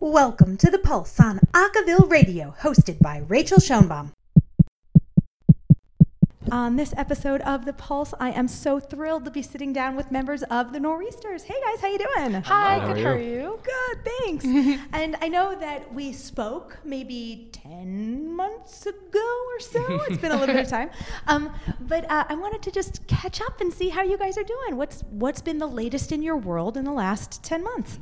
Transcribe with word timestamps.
Welcome 0.00 0.58
to 0.58 0.70
The 0.70 0.78
Pulse 0.78 1.18
on 1.18 1.40
Acaville 1.54 2.10
Radio, 2.10 2.54
hosted 2.60 2.98
by 3.00 3.22
Rachael 3.26 3.58
Schoenbaum. 3.58 4.12
On 6.52 6.76
this 6.76 6.92
episode 6.96 7.40
of 7.40 7.64
The 7.64 7.72
Pulse, 7.72 8.12
I 8.20 8.30
am 8.30 8.46
so 8.46 8.78
thrilled 8.78 9.24
to 9.24 9.30
be 9.30 9.40
sitting 9.42 9.72
down 9.72 9.96
with 9.96 10.12
members 10.12 10.42
of 10.44 10.72
the 10.72 10.78
Nor'easters. 10.78 11.44
Hey 11.44 11.54
guys, 11.64 11.80
how 11.80 11.88
you 11.88 11.98
doing? 11.98 12.34
Hi, 12.42 12.78
How 12.78 12.86
good. 12.88 12.98
are 12.98 13.02
How 13.02 13.08
are 13.14 13.18
you? 13.18 13.30
you? 13.32 13.60
Good, 13.64 14.04
thanks. 14.04 14.44
and 14.92 15.16
I 15.22 15.28
know 15.28 15.58
that 15.58 15.92
we 15.92 16.12
spoke 16.12 16.78
maybe 16.84 17.48
10 17.52 18.32
months 18.36 18.84
ago 18.86 19.44
or 19.54 19.60
so. 19.60 19.82
It's 20.08 20.18
been 20.18 20.30
a 20.30 20.36
little 20.36 20.54
bit 20.54 20.64
of 20.64 20.70
time. 20.70 20.90
Um, 21.26 21.52
but 21.80 22.08
uh, 22.08 22.24
I 22.28 22.34
wanted 22.36 22.62
to 22.62 22.70
just 22.70 23.04
catch 23.08 23.40
up 23.40 23.60
and 23.60 23.72
see 23.72 23.88
how 23.88 24.02
you 24.02 24.16
guys 24.18 24.36
are 24.38 24.44
doing. 24.44 24.76
What's 24.76 25.02
What's 25.10 25.40
been 25.40 25.58
the 25.58 25.66
latest 25.66 26.12
in 26.12 26.22
your 26.22 26.36
world 26.36 26.76
in 26.76 26.84
the 26.84 26.92
last 26.92 27.42
10 27.42 27.64
months? 27.64 27.98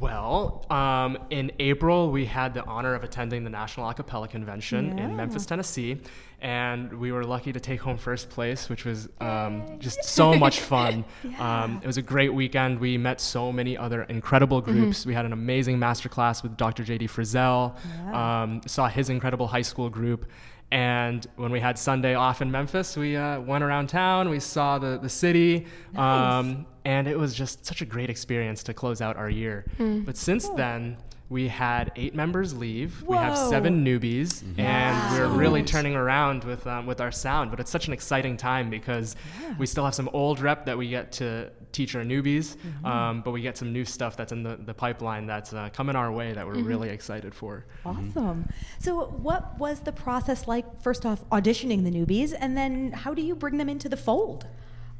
Well, 0.00 0.64
um, 0.70 1.18
in 1.30 1.52
April, 1.58 2.10
we 2.10 2.24
had 2.24 2.54
the 2.54 2.64
honor 2.64 2.94
of 2.94 3.04
attending 3.04 3.44
the 3.44 3.50
National 3.50 3.86
Acapella 3.92 4.28
Convention 4.28 4.96
Yeah. 4.98 5.04
in 5.04 5.16
Memphis, 5.16 5.46
Tennessee, 5.46 6.00
and 6.40 6.92
we 6.98 7.12
were 7.12 7.24
lucky 7.24 7.52
to 7.52 7.60
take 7.60 7.80
home 7.80 7.96
first 7.96 8.28
place, 8.28 8.68
which 8.68 8.84
was 8.84 9.08
um, 9.20 9.62
just 9.78 10.02
so 10.04 10.34
much 10.34 10.60
fun. 10.72 11.04
um, 11.38 11.80
it 11.82 11.86
was 11.86 11.96
a 11.96 12.02
great 12.02 12.32
weekend. 12.34 12.80
We 12.80 12.98
met 12.98 13.20
so 13.20 13.52
many 13.52 13.76
other 13.78 14.02
incredible 14.04 14.60
groups. 14.60 15.06
We 15.06 15.14
had 15.14 15.26
an 15.26 15.32
amazing 15.32 15.78
masterclass 15.78 16.42
with 16.42 16.56
Dr. 16.56 16.82
J.D. 16.82 17.06
Frizzell, 17.08 17.74
Yeah. 18.06 18.42
um, 18.42 18.60
saw 18.66 18.88
his 18.88 19.10
incredible 19.10 19.46
high 19.46 19.62
school 19.62 19.90
group. 19.90 20.26
And 20.70 21.26
when 21.36 21.52
we 21.52 21.60
had 21.60 21.78
Sunday 21.78 22.14
off 22.14 22.42
in 22.42 22.50
Memphis, 22.50 22.96
we 22.96 23.16
uh, 23.16 23.40
went 23.40 23.62
around 23.62 23.88
town. 23.88 24.28
We 24.28 24.40
saw 24.40 24.78
the, 24.78 24.98
the 24.98 25.08
city. 25.08 25.66
Nice. 25.92 26.32
Um, 26.44 26.66
and 26.84 27.06
it 27.06 27.16
was 27.18 27.32
just 27.34 27.64
such 27.64 27.80
a 27.80 27.84
great 27.86 28.10
experience 28.10 28.62
to 28.64 28.74
close 28.74 29.00
out 29.00 29.16
our 29.16 29.30
year. 29.30 29.64
But 29.78 30.16
since 30.16 30.48
then, 30.50 30.96
we 31.30 31.48
had 31.48 31.90
eight 31.96 32.14
members 32.14 32.54
leave. 32.54 33.02
We 33.02 33.16
have 33.16 33.36
seven 33.36 33.84
newbies, 33.84 34.42
and 34.58 35.12
we're 35.18 35.28
really 35.28 35.62
turning 35.62 35.94
around 35.94 36.44
with 36.44 36.66
um, 36.66 36.86
with 36.86 37.00
our 37.00 37.10
sound. 37.10 37.50
But 37.50 37.60
it's 37.60 37.70
such 37.70 37.86
an 37.86 37.92
exciting 37.94 38.36
time 38.36 38.68
because 38.68 39.16
we 39.58 39.66
still 39.66 39.84
have 39.84 39.94
some 39.94 40.10
old 40.12 40.40
rep 40.40 40.66
that 40.66 40.76
we 40.76 40.88
get 40.90 41.12
to 41.12 41.50
teach 41.74 41.94
our 41.94 42.02
newbies, 42.02 42.56
um, 42.84 43.20
but 43.22 43.32
we 43.32 43.42
get 43.42 43.56
some 43.58 43.72
new 43.72 43.84
stuff 43.84 44.16
that's 44.16 44.32
in 44.32 44.42
the, 44.42 44.56
the 44.56 44.72
pipeline 44.72 45.26
that's 45.26 45.52
uh, 45.52 45.68
coming 45.72 45.96
our 45.96 46.10
way 46.10 46.32
that 46.32 46.46
we're 46.46 46.54
really 46.62 46.88
excited 46.88 47.34
for. 47.34 47.66
Awesome. 47.84 48.48
So, 48.78 49.06
what 49.06 49.58
was 49.58 49.80
the 49.80 49.92
process 49.92 50.48
like, 50.48 50.80
first 50.80 51.04
off, 51.04 51.28
auditioning 51.30 51.84
the 51.84 51.90
newbies, 51.90 52.34
and 52.38 52.56
then 52.56 52.92
how 52.92 53.12
do 53.12 53.22
you 53.22 53.34
bring 53.34 53.58
them 53.58 53.68
into 53.68 53.88
the 53.88 53.96
fold? 53.96 54.46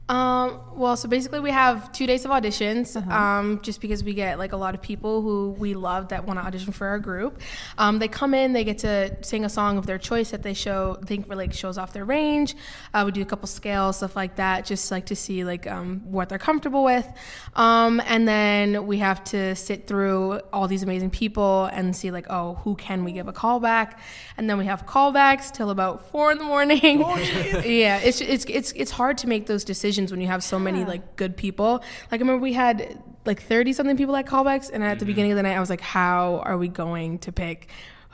Um, 0.06 0.60
well, 0.76 0.98
so 0.98 1.08
basically 1.08 1.40
we 1.40 1.50
have 1.50 1.90
two 1.92 2.06
days 2.06 2.26
of 2.26 2.30
auditions, 2.30 2.94
Uh-huh. 2.94 3.10
um, 3.10 3.60
just 3.62 3.80
because 3.80 4.04
we 4.04 4.12
get 4.12 4.38
like 4.38 4.52
a 4.52 4.56
lot 4.58 4.74
of 4.74 4.82
people 4.82 5.22
who 5.22 5.52
we 5.58 5.72
love 5.72 6.08
that 6.08 6.26
want 6.26 6.38
to 6.38 6.44
audition 6.44 6.74
for 6.74 6.86
our 6.88 6.98
group. 6.98 7.40
Um, 7.78 8.00
they 8.00 8.08
come 8.08 8.34
in, 8.34 8.52
they 8.52 8.64
get 8.64 8.78
to 8.80 9.16
sing 9.24 9.46
a 9.46 9.48
song 9.48 9.78
of 9.78 9.86
their 9.86 9.96
choice 9.96 10.30
that 10.32 10.42
they 10.42 10.52
show, 10.52 10.98
think 11.06 11.26
like 11.34 11.54
shows 11.54 11.78
off 11.78 11.94
their 11.94 12.04
range. 12.04 12.54
Uh, 12.92 13.04
we 13.06 13.12
do 13.12 13.22
a 13.22 13.24
couple 13.24 13.46
scales, 13.48 13.96
stuff 13.96 14.14
like 14.14 14.36
that, 14.36 14.66
just 14.66 14.90
like 14.90 15.06
to 15.06 15.16
see 15.16 15.42
like 15.42 15.66
um, 15.66 16.00
what 16.04 16.28
they're 16.28 16.38
comfortable 16.38 16.84
with. 16.84 17.08
Um, 17.54 18.02
and 18.04 18.28
then 18.28 18.86
we 18.86 18.98
have 18.98 19.24
to 19.24 19.54
sit 19.56 19.86
through 19.86 20.40
all 20.52 20.68
these 20.68 20.82
amazing 20.82 21.10
people 21.10 21.64
and 21.72 21.96
see 21.96 22.10
like, 22.10 22.26
oh, 22.28 22.56
who 22.56 22.74
can 22.74 23.04
we 23.04 23.12
give 23.12 23.26
a 23.26 23.32
call 23.32 23.58
back? 23.58 23.98
And 24.36 24.50
then 24.50 24.58
we 24.58 24.66
have 24.66 24.84
callbacks 24.84 25.50
till 25.50 25.70
about 25.70 26.10
four 26.10 26.30
in 26.30 26.36
the 26.36 26.44
morning. 26.44 26.98
yeah, 27.64 27.98
it's 27.98 28.20
it's 28.20 28.44
it's 28.48 28.72
it's 28.72 28.90
hard 28.90 29.16
to 29.18 29.28
make 29.28 29.46
those 29.46 29.64
decisions 29.64 29.93
when 30.10 30.20
you 30.20 30.26
have 30.26 30.42
so 30.42 30.58
many 30.58 30.84
like 30.84 31.16
good 31.16 31.36
people. 31.36 31.82
Like 32.10 32.20
I 32.20 32.24
remember 32.24 32.42
we 32.42 32.52
had 32.52 33.02
like 33.24 33.42
thirty 33.42 33.72
something 33.72 33.96
people 33.96 34.16
at 34.16 34.26
callbacks, 34.26 34.70
and 34.72 34.82
at 34.82 34.98
the 34.98 35.04
mm-hmm. 35.04 35.06
beginning 35.06 35.32
of 35.32 35.36
the 35.36 35.42
night 35.42 35.56
I 35.56 35.60
was 35.60 35.70
like, 35.70 35.80
how 35.80 36.42
are 36.44 36.58
we 36.58 36.68
going 36.68 37.18
to 37.20 37.32
pick? 37.32 37.68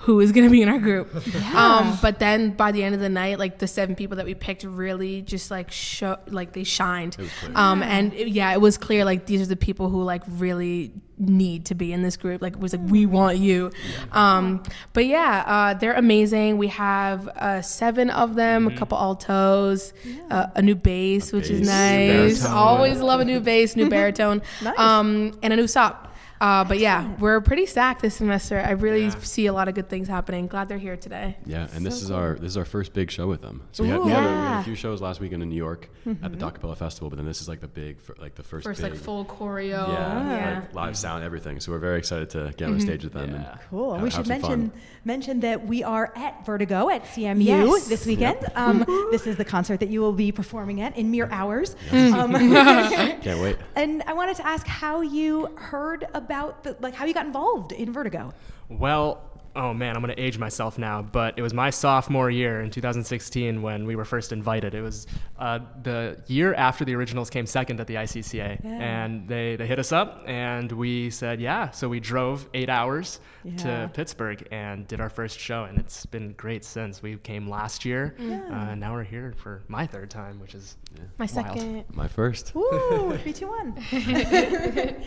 Who 0.04 0.18
is 0.20 0.32
going 0.32 0.46
to 0.46 0.50
be 0.50 0.62
in 0.62 0.68
our 0.68 0.78
group? 0.78 1.14
Um, 1.54 1.98
but 2.00 2.18
then 2.18 2.50
by 2.52 2.72
the 2.72 2.82
end 2.82 2.94
of 2.94 3.00
the 3.02 3.08
night, 3.10 3.38
like 3.38 3.58
the 3.58 3.66
seven 3.66 3.94
people 3.94 4.16
that 4.16 4.24
we 4.24 4.34
picked 4.34 4.64
really 4.64 5.20
just 5.20 5.50
like 5.50 5.70
show, 5.70 6.16
like 6.26 6.52
they 6.54 6.64
shined. 6.64 7.16
Um, 7.54 7.82
and 7.82 8.14
it- 8.14 8.28
yeah, 8.28 8.50
it 8.52 8.60
was 8.62 8.78
clear 8.78 9.04
like 9.04 9.26
these 9.26 9.42
are 9.42 9.46
the 9.46 9.56
people 9.56 9.90
who 9.90 10.02
like 10.02 10.22
really 10.26 10.92
need 11.18 11.66
to 11.66 11.74
be 11.74 11.92
in 11.92 12.00
this 12.00 12.16
group. 12.16 12.40
Like 12.40 12.54
it 12.54 12.60
was 12.60 12.72
like 12.72 12.80
we 12.90 13.04
want 13.04 13.36
you. 13.38 13.70
Um, 14.12 14.62
but 14.94 15.04
yeah, 15.04 15.44
uh, 15.46 15.74
they're 15.74 15.92
amazing. 15.92 16.56
We 16.56 16.68
have 16.68 17.28
uh, 17.28 17.60
seven 17.60 18.08
of 18.08 18.36
them, 18.36 18.68
a 18.68 18.74
couple 18.76 18.96
altos, 18.96 19.92
uh, 20.30 20.46
a 20.54 20.62
new 20.62 20.76
bass, 20.76 21.30
which 21.30 21.50
is 21.50 21.60
nice. 21.68 22.40
Baritone. 22.40 22.52
Always 22.56 23.00
love 23.00 23.20
a 23.20 23.24
new 23.26 23.40
bass, 23.40 23.76
new 23.76 23.90
baritone, 23.96 24.40
Nice. 24.62 24.78
um, 24.78 25.32
and 25.42 25.52
a 25.52 25.56
new 25.56 25.66
sop. 25.66 26.06
Uh, 26.40 26.64
but 26.64 26.78
yeah, 26.78 27.06
we're 27.18 27.40
pretty 27.42 27.66
stacked 27.66 28.00
this 28.00 28.14
semester. 28.14 28.58
I 28.58 28.70
really 28.70 29.04
Yeah. 29.06 29.18
see 29.20 29.46
a 29.46 29.52
lot 29.52 29.68
of 29.68 29.74
good 29.74 29.88
things 29.90 30.08
happening. 30.08 30.46
Glad 30.46 30.68
they're 30.70 30.78
here 30.78 30.96
today. 30.96 31.36
Yeah, 31.44 31.66
and 31.74 31.84
this 31.84 31.98
So 32.00 32.04
is 32.06 32.10
our 32.10 32.34
this 32.36 32.48
is 32.50 32.56
our 32.56 32.64
first 32.64 32.94
big 32.94 33.10
show 33.10 33.26
with 33.28 33.42
them. 33.42 33.62
So 33.72 33.82
we 33.82 33.90
had, 33.90 34.00
we, 34.00 34.06
Ooh. 34.06 34.14
had 34.14 34.18
a, 34.24 34.26
we 34.26 34.28
had 34.28 34.34
Yeah. 34.34 34.50
Mm-hmm. 34.50 34.60
a 34.60 34.64
few 34.64 34.74
shows 34.74 35.02
last 35.02 35.20
weekend 35.20 35.42
in 35.42 35.50
New 35.50 35.56
York 35.56 35.90
at 36.22 36.32
the 36.32 36.38
Docapella 36.38 36.76
Festival, 36.76 37.10
but 37.10 37.16
then 37.16 37.26
this 37.26 37.42
is 37.42 37.48
like 37.48 37.60
the 37.60 37.68
big, 37.68 38.00
fir- 38.00 38.14
like 38.18 38.34
the 38.36 38.42
first, 38.42 38.64
First 38.64 38.80
big, 38.80 38.92
like 38.92 39.00
full 39.00 39.24
choreo. 39.26 39.86
yeah, 39.88 40.30
yeah. 40.36 40.54
like 40.60 40.74
live 40.74 40.96
sound, 40.96 41.22
everything. 41.24 41.60
So 41.60 41.72
we're 41.72 41.78
very 41.78 41.98
excited 41.98 42.30
to 42.30 42.54
get 42.56 42.68
on 42.70 42.80
stage 42.80 43.04
with 43.04 43.12
them. 43.12 43.32
Yeah. 43.32 43.58
Cool. 43.68 43.94
have- 43.94 44.02
we 44.02 44.08
should 44.10 44.26
mention 44.26 44.70
fun. 44.70 44.80
mention 45.04 45.40
that 45.40 45.66
we 45.66 45.82
are 45.84 46.10
at 46.16 46.46
Vertigo 46.46 46.88
at 46.88 47.04
CMU 47.04 47.44
Yes. 47.44 47.86
this 47.88 48.06
weekend. 48.06 48.38
Um, 48.54 48.84
this 49.10 49.26
is 49.26 49.36
the 49.36 49.44
concert 49.44 49.80
that 49.80 49.90
you 49.90 50.00
will 50.00 50.14
be 50.14 50.32
performing 50.32 50.80
at 50.80 50.96
in 50.96 51.10
mere 51.10 51.28
hours. 51.30 51.76
Um, 51.92 52.32
can't 53.20 53.40
wait. 53.40 53.56
and 53.76 54.02
I 54.06 54.14
wanted 54.14 54.36
to 54.36 54.46
ask 54.46 54.66
how 54.66 55.02
you 55.02 55.46
heard 55.56 56.06
about 56.14 56.29
the 56.30 56.76
like 56.80 56.94
how 56.94 57.04
you 57.04 57.12
got 57.14 57.26
involved 57.26 57.72
in 57.72 57.92
Vertigo. 57.92 58.32
Well, 58.68 59.22
oh 59.56 59.74
man, 59.74 59.96
I'm 59.96 60.02
going 60.02 60.14
to 60.14 60.22
age 60.22 60.38
myself 60.38 60.78
now, 60.78 61.02
but 61.02 61.36
it 61.36 61.42
was 61.42 61.52
my 61.52 61.70
sophomore 61.70 62.30
year 62.30 62.60
in 62.62 62.70
2016 62.70 63.60
when 63.62 63.84
we 63.84 63.96
were 63.96 64.04
first 64.04 64.30
invited. 64.32 64.74
It 64.76 64.80
was 64.82 65.08
uh, 65.40 65.58
the 65.82 66.22
year 66.28 66.54
after 66.54 66.84
the 66.84 66.94
originals 66.94 67.30
came 67.30 67.46
second 67.46 67.80
at 67.80 67.88
the 67.88 67.96
ICCA. 67.96 68.62
Yeah. 68.62 68.70
And 68.70 69.26
they, 69.26 69.56
they 69.56 69.66
hit 69.66 69.80
us 69.80 69.90
up, 69.90 70.22
and 70.28 70.70
we 70.70 71.10
said, 71.10 71.40
yeah. 71.40 71.70
So 71.70 71.88
we 71.88 71.98
drove 71.98 72.48
eight 72.54 72.68
hours 72.68 73.18
Yeah. 73.42 73.56
to 73.56 73.90
Pittsburgh 73.92 74.46
and 74.52 74.86
did 74.86 75.00
our 75.00 75.10
first 75.10 75.36
show, 75.40 75.64
and 75.64 75.78
it's 75.78 76.06
been 76.06 76.32
great 76.34 76.64
since. 76.64 77.02
We 77.02 77.16
came 77.16 77.48
last 77.48 77.84
year, 77.84 78.14
Yeah. 78.20 78.42
uh, 78.52 78.70
and 78.70 78.78
now 78.80 78.92
we're 78.92 79.02
here 79.02 79.34
for 79.36 79.62
my 79.66 79.84
third 79.84 80.10
time, 80.10 80.38
which 80.38 80.54
is 80.54 80.76
My 81.18 81.24
wild. 81.26 81.30
second. 81.30 81.84
My 81.92 82.06
first. 82.06 82.54
Woo, 82.54 83.18
three, 83.22 83.32
two, 83.32 83.48
one. 83.48 83.74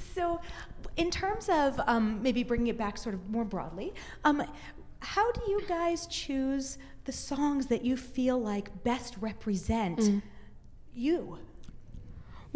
so, 0.00 0.40
in 0.96 1.10
terms 1.10 1.48
of 1.48 1.80
um, 1.86 2.22
maybe 2.22 2.42
bringing 2.42 2.68
it 2.68 2.78
back 2.78 2.98
sort 2.98 3.14
of 3.14 3.28
more 3.28 3.44
broadly, 3.44 3.92
um, 4.24 4.42
how 5.00 5.30
do 5.32 5.40
you 5.48 5.60
guys 5.68 6.06
choose 6.06 6.78
the 7.04 7.12
songs 7.12 7.66
that 7.66 7.84
you 7.84 7.96
feel 7.96 8.38
like 8.38 8.82
best 8.84 9.16
represent 9.20 10.00
you? 10.94 11.38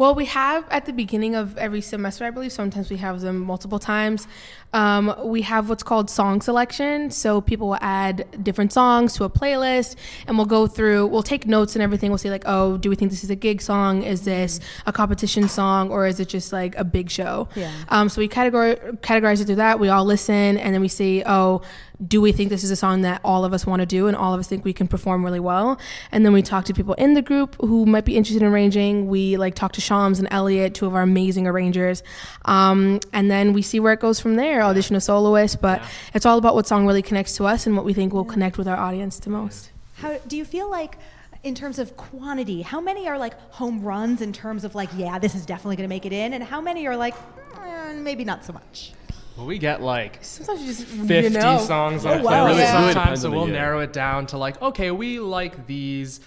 Well, 0.01 0.15
we 0.15 0.25
have 0.25 0.67
at 0.71 0.87
the 0.87 0.93
beginning 0.93 1.35
of 1.35 1.59
every 1.59 1.81
semester, 1.81 2.25
I 2.25 2.31
believe, 2.31 2.51
sometimes 2.51 2.89
we 2.89 2.97
have 2.97 3.21
them 3.21 3.39
multiple 3.39 3.77
times. 3.77 4.27
Um, 4.73 5.13
we 5.23 5.43
have 5.43 5.69
what's 5.69 5.83
called 5.83 6.09
song 6.09 6.41
selection. 6.41 7.11
So 7.11 7.39
people 7.39 7.67
will 7.67 7.77
add 7.81 8.25
different 8.43 8.73
songs 8.73 9.13
to 9.17 9.25
a 9.25 9.29
playlist 9.29 9.97
and 10.25 10.37
we'll 10.37 10.47
go 10.47 10.65
through, 10.65 11.05
we'll 11.05 11.21
take 11.21 11.45
notes 11.45 11.75
and 11.75 11.83
everything. 11.83 12.09
We'll 12.09 12.17
say, 12.17 12.31
like, 12.31 12.45
oh, 12.47 12.77
do 12.77 12.89
we 12.89 12.95
think 12.95 13.11
this 13.11 13.23
is 13.23 13.29
a 13.29 13.35
gig 13.35 13.61
song? 13.61 14.01
Is 14.01 14.25
this 14.25 14.59
a 14.87 14.91
competition 14.91 15.47
song? 15.47 15.91
Or 15.91 16.07
is 16.07 16.19
it 16.19 16.29
just 16.29 16.51
like 16.51 16.75
a 16.77 16.83
big 16.83 17.11
show? 17.11 17.47
Yeah. 17.53 17.71
Um, 17.89 18.09
so 18.09 18.21
we 18.21 18.27
categorize, 18.27 19.01
categorize 19.01 19.39
it 19.39 19.45
through 19.45 19.57
that. 19.57 19.79
We 19.79 19.89
all 19.89 20.05
listen 20.05 20.57
and 20.57 20.73
then 20.73 20.81
we 20.81 20.87
see, 20.87 21.21
oh, 21.27 21.61
do 22.07 22.19
we 22.19 22.31
think 22.31 22.49
this 22.49 22.63
is 22.63 22.71
a 22.71 22.75
song 22.75 23.01
that 23.01 23.21
all 23.23 23.45
of 23.45 23.53
us 23.53 23.65
want 23.65 23.79
to 23.81 23.85
do 23.85 24.07
and 24.07 24.17
all 24.17 24.33
of 24.33 24.39
us 24.39 24.47
think 24.47 24.65
we 24.65 24.73
can 24.73 24.87
perform 24.87 25.23
really 25.23 25.39
well? 25.39 25.79
And 26.11 26.25
then 26.25 26.33
we 26.33 26.41
talk 26.41 26.65
to 26.65 26.73
people 26.73 26.95
in 26.95 27.13
the 27.13 27.21
group 27.21 27.55
who 27.61 27.85
might 27.85 28.05
be 28.05 28.17
interested 28.17 28.41
in 28.41 28.47
arranging. 28.51 29.07
We 29.07 29.37
like 29.37 29.53
talk 29.53 29.73
to 29.73 29.81
Shams 29.81 30.17
and 30.17 30.27
Elliot, 30.31 30.73
two 30.73 30.87
of 30.87 30.95
our 30.95 31.03
amazing 31.03 31.45
arrangers. 31.47 32.01
Um, 32.45 32.99
and 33.13 33.29
then 33.29 33.53
we 33.53 33.61
see 33.61 33.79
where 33.79 33.93
it 33.93 33.99
goes 33.99 34.19
from 34.19 34.35
there, 34.35 34.61
audition 34.63 34.95
a 34.95 35.01
soloist. 35.01 35.61
But 35.61 35.79
Yeah. 35.81 35.87
it's 36.15 36.25
all 36.25 36.37
about 36.39 36.55
what 36.55 36.67
song 36.67 36.87
really 36.87 37.03
connects 37.03 37.35
to 37.37 37.45
us 37.45 37.67
and 37.67 37.75
what 37.75 37.85
we 37.85 37.93
think 37.93 38.13
will 38.13 38.25
connect 38.25 38.57
with 38.57 38.67
our 38.67 38.77
audience 38.77 39.19
the 39.19 39.29
most. 39.29 39.69
How 39.97 40.17
do 40.27 40.35
you 40.37 40.45
feel 40.45 40.69
like? 40.69 40.97
In 41.43 41.55
terms 41.55 41.79
of 41.79 41.97
quantity, 41.97 42.61
how 42.61 42.79
many 42.79 43.07
are 43.07 43.17
like 43.17 43.33
home 43.51 43.81
runs 43.81 44.21
in 44.21 44.31
terms 44.31 44.63
of 44.63 44.75
like, 44.75 44.89
yeah, 44.95 45.17
this 45.17 45.33
is 45.33 45.43
definitely 45.43 45.75
going 45.75 45.89
to 45.89 45.95
make 45.95 46.05
it 46.05 46.13
in, 46.13 46.33
and 46.33 46.43
how 46.43 46.61
many 46.61 46.85
are 46.85 46.95
like, 46.95 47.15
eh, 47.59 47.93
maybe 47.93 48.23
not 48.23 48.45
so 48.45 48.53
much? 48.53 48.93
Well, 49.37 49.45
we 49.45 49.57
get 49.57 49.81
like 49.81 50.19
Sometimes 50.23 50.61
you 50.61 50.67
just 50.67 50.85
50 50.85 51.13
you 51.15 51.29
know. 51.41 51.57
songs 51.59 52.05
Oh, 52.05 52.11
on 52.13 52.23
wow. 52.23 52.47
playlist 52.47 52.57
Yeah. 52.57 52.79
Really 52.79 52.93
sometimes, 52.93 53.21
so 53.21 53.31
we'll 53.31 53.47
narrow 53.47 53.79
it 53.79 53.93
down 53.93 54.25
to 54.27 54.37
like, 54.37 54.61
okay, 54.61 54.91
we 54.91 55.19
like 55.19 55.65
these 55.67 56.19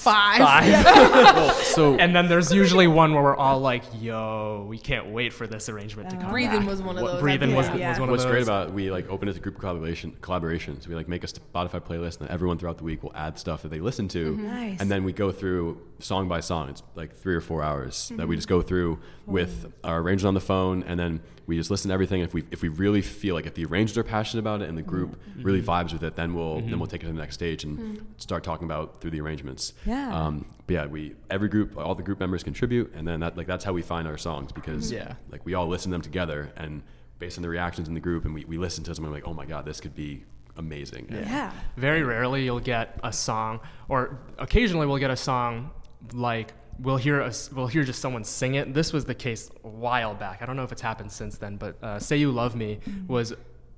Five. 0.00 0.40
well, 0.40 1.54
so 1.62 1.96
And 1.96 2.16
then 2.16 2.28
there's 2.28 2.52
usually 2.52 2.86
one 2.86 3.12
where 3.12 3.22
we're 3.22 3.36
all 3.36 3.60
like, 3.60 3.82
"Yo, 4.00 4.64
we 4.66 4.78
can't 4.78 5.08
wait 5.08 5.32
for 5.32 5.46
this 5.46 5.68
arrangement 5.68 6.08
to 6.10 6.16
come." 6.16 6.30
Breathing 6.30 6.60
back." 6.60 6.68
was 6.68 6.80
one 6.80 6.96
of 6.96 7.04
those, 7.04 7.20
Breathing 7.20 7.54
was, 7.54 7.66
yeah. 7.68 7.90
was 7.90 8.00
one 8.00 8.08
of 8.08 8.12
those. 8.14 8.24
What's 8.24 8.30
great 8.30 8.42
about 8.42 8.68
it, 8.68 8.74
we 8.74 8.90
like 8.90 9.08
open 9.10 9.28
it 9.28 9.34
to 9.34 9.40
group 9.40 9.58
collaboration 9.58 10.16
collaborations. 10.22 10.86
We 10.86 10.94
like 10.94 11.08
make 11.08 11.22
a 11.22 11.26
Spotify 11.26 11.80
playlist, 11.80 12.18
and 12.18 12.28
then 12.28 12.30
everyone 12.30 12.56
throughout 12.56 12.78
the 12.78 12.84
week 12.84 13.02
will 13.02 13.14
add 13.14 13.38
stuff 13.38 13.62
that 13.62 13.68
they 13.68 13.80
listen 13.80 14.08
to, 14.08 14.32
mm-hmm. 14.32 14.46
Nice. 14.46 14.80
and 14.80 14.90
then 14.90 15.04
we 15.04 15.12
go 15.12 15.32
through 15.32 15.80
song 15.98 16.28
by 16.28 16.40
song. 16.40 16.70
It's 16.70 16.82
like 16.94 17.14
three 17.14 17.34
or 17.34 17.42
four 17.42 17.62
hours 17.62 18.08
that 18.16 18.16
we 18.16 18.24
mm-hmm. 18.24 18.38
just 18.38 18.48
go 18.48 18.62
through 18.62 19.00
with 19.26 19.72
our 19.84 20.00
arrangers 20.00 20.24
on 20.24 20.34
the 20.34 20.40
phone, 20.40 20.82
and 20.84 20.98
then 20.98 21.20
we 21.46 21.56
just 21.56 21.70
listen 21.70 21.88
to 21.88 21.94
everything. 21.94 22.20
If 22.20 22.32
we 22.32 22.44
if 22.50 22.62
we 22.62 22.68
really 22.68 23.02
feel 23.02 23.34
like 23.34 23.46
if 23.46 23.54
the 23.54 23.64
arrangers 23.64 23.98
are 23.98 24.04
passionate 24.04 24.40
about 24.40 24.62
it 24.62 24.68
and 24.68 24.78
the 24.78 24.82
group 24.82 25.10
mm-hmm. 25.10 25.42
really 25.42 25.60
vibes 25.60 25.92
with 25.92 26.02
it, 26.04 26.16
then 26.16 26.34
we'll 26.34 26.60
then 26.60 26.78
we'll 26.78 26.86
take 26.86 27.02
it 27.02 27.06
to 27.06 27.12
the 27.12 27.18
next 27.18 27.34
stage 27.34 27.64
and 27.64 28.06
start 28.16 28.44
talking 28.44 28.64
about 28.64 29.00
through 29.00 29.10
the 29.10 29.20
arrangements. 29.20 29.72
Yeah. 29.90 30.08
Um, 30.18 30.34
but 30.66 30.74
yeah, 30.74 30.86
we 30.86 31.14
every 31.30 31.48
group, 31.48 31.76
all 31.76 31.94
the 31.94 32.02
group 32.08 32.20
members 32.20 32.42
contribute, 32.50 32.92
and 32.96 33.06
then 33.08 33.20
that 33.20 33.36
like 33.36 33.46
that's 33.52 33.64
how 33.64 33.72
we 33.72 33.82
find 33.82 34.06
our 34.06 34.18
songs 34.18 34.52
because 34.52 34.90
Yeah. 34.92 35.14
like 35.32 35.42
we 35.44 35.54
all 35.54 35.66
listen 35.74 35.90
to 35.90 35.94
them 35.96 36.02
together 36.10 36.40
and 36.56 36.82
based 37.18 37.36
on 37.38 37.42
the 37.42 37.48
reactions 37.48 37.86
in 37.88 37.94
the 37.94 38.00
group 38.08 38.24
and 38.24 38.32
we, 38.34 38.44
we 38.46 38.56
listen 38.56 38.82
to 38.84 38.94
something 38.94 39.12
like 39.12 39.26
oh 39.30 39.34
my 39.34 39.44
god 39.44 39.62
this 39.66 39.78
could 39.80 39.94
be 39.94 40.24
amazing 40.56 41.06
And 41.10 41.26
Yeah. 41.26 41.52
Very 41.76 42.02
rarely 42.02 42.44
you'll 42.44 42.60
get 42.76 42.86
a 43.04 43.12
song, 43.12 43.60
or 43.88 44.18
occasionally 44.38 44.86
we'll 44.86 44.98
get 45.06 45.10
a 45.10 45.16
song 45.16 45.70
like 46.14 46.48
we'll 46.78 46.96
hear 47.06 47.20
us 47.28 47.50
we'll 47.52 47.66
hear 47.74 47.84
just 47.84 48.00
someone 48.00 48.24
sing 48.24 48.54
it. 48.54 48.72
This 48.72 48.92
was 48.92 49.04
the 49.04 49.14
case 49.26 49.50
a 49.64 49.68
while 49.86 50.14
back. 50.14 50.40
I 50.42 50.46
don't 50.46 50.56
know 50.56 50.64
if 50.64 50.72
it's 50.72 50.80
happened 50.90 51.12
since 51.12 51.36
then, 51.38 51.56
but 51.56 51.72
uh, 51.82 51.98
"Say 51.98 52.16
You 52.16 52.30
Love 52.30 52.54
Me" 52.56 52.78
was 53.06 53.34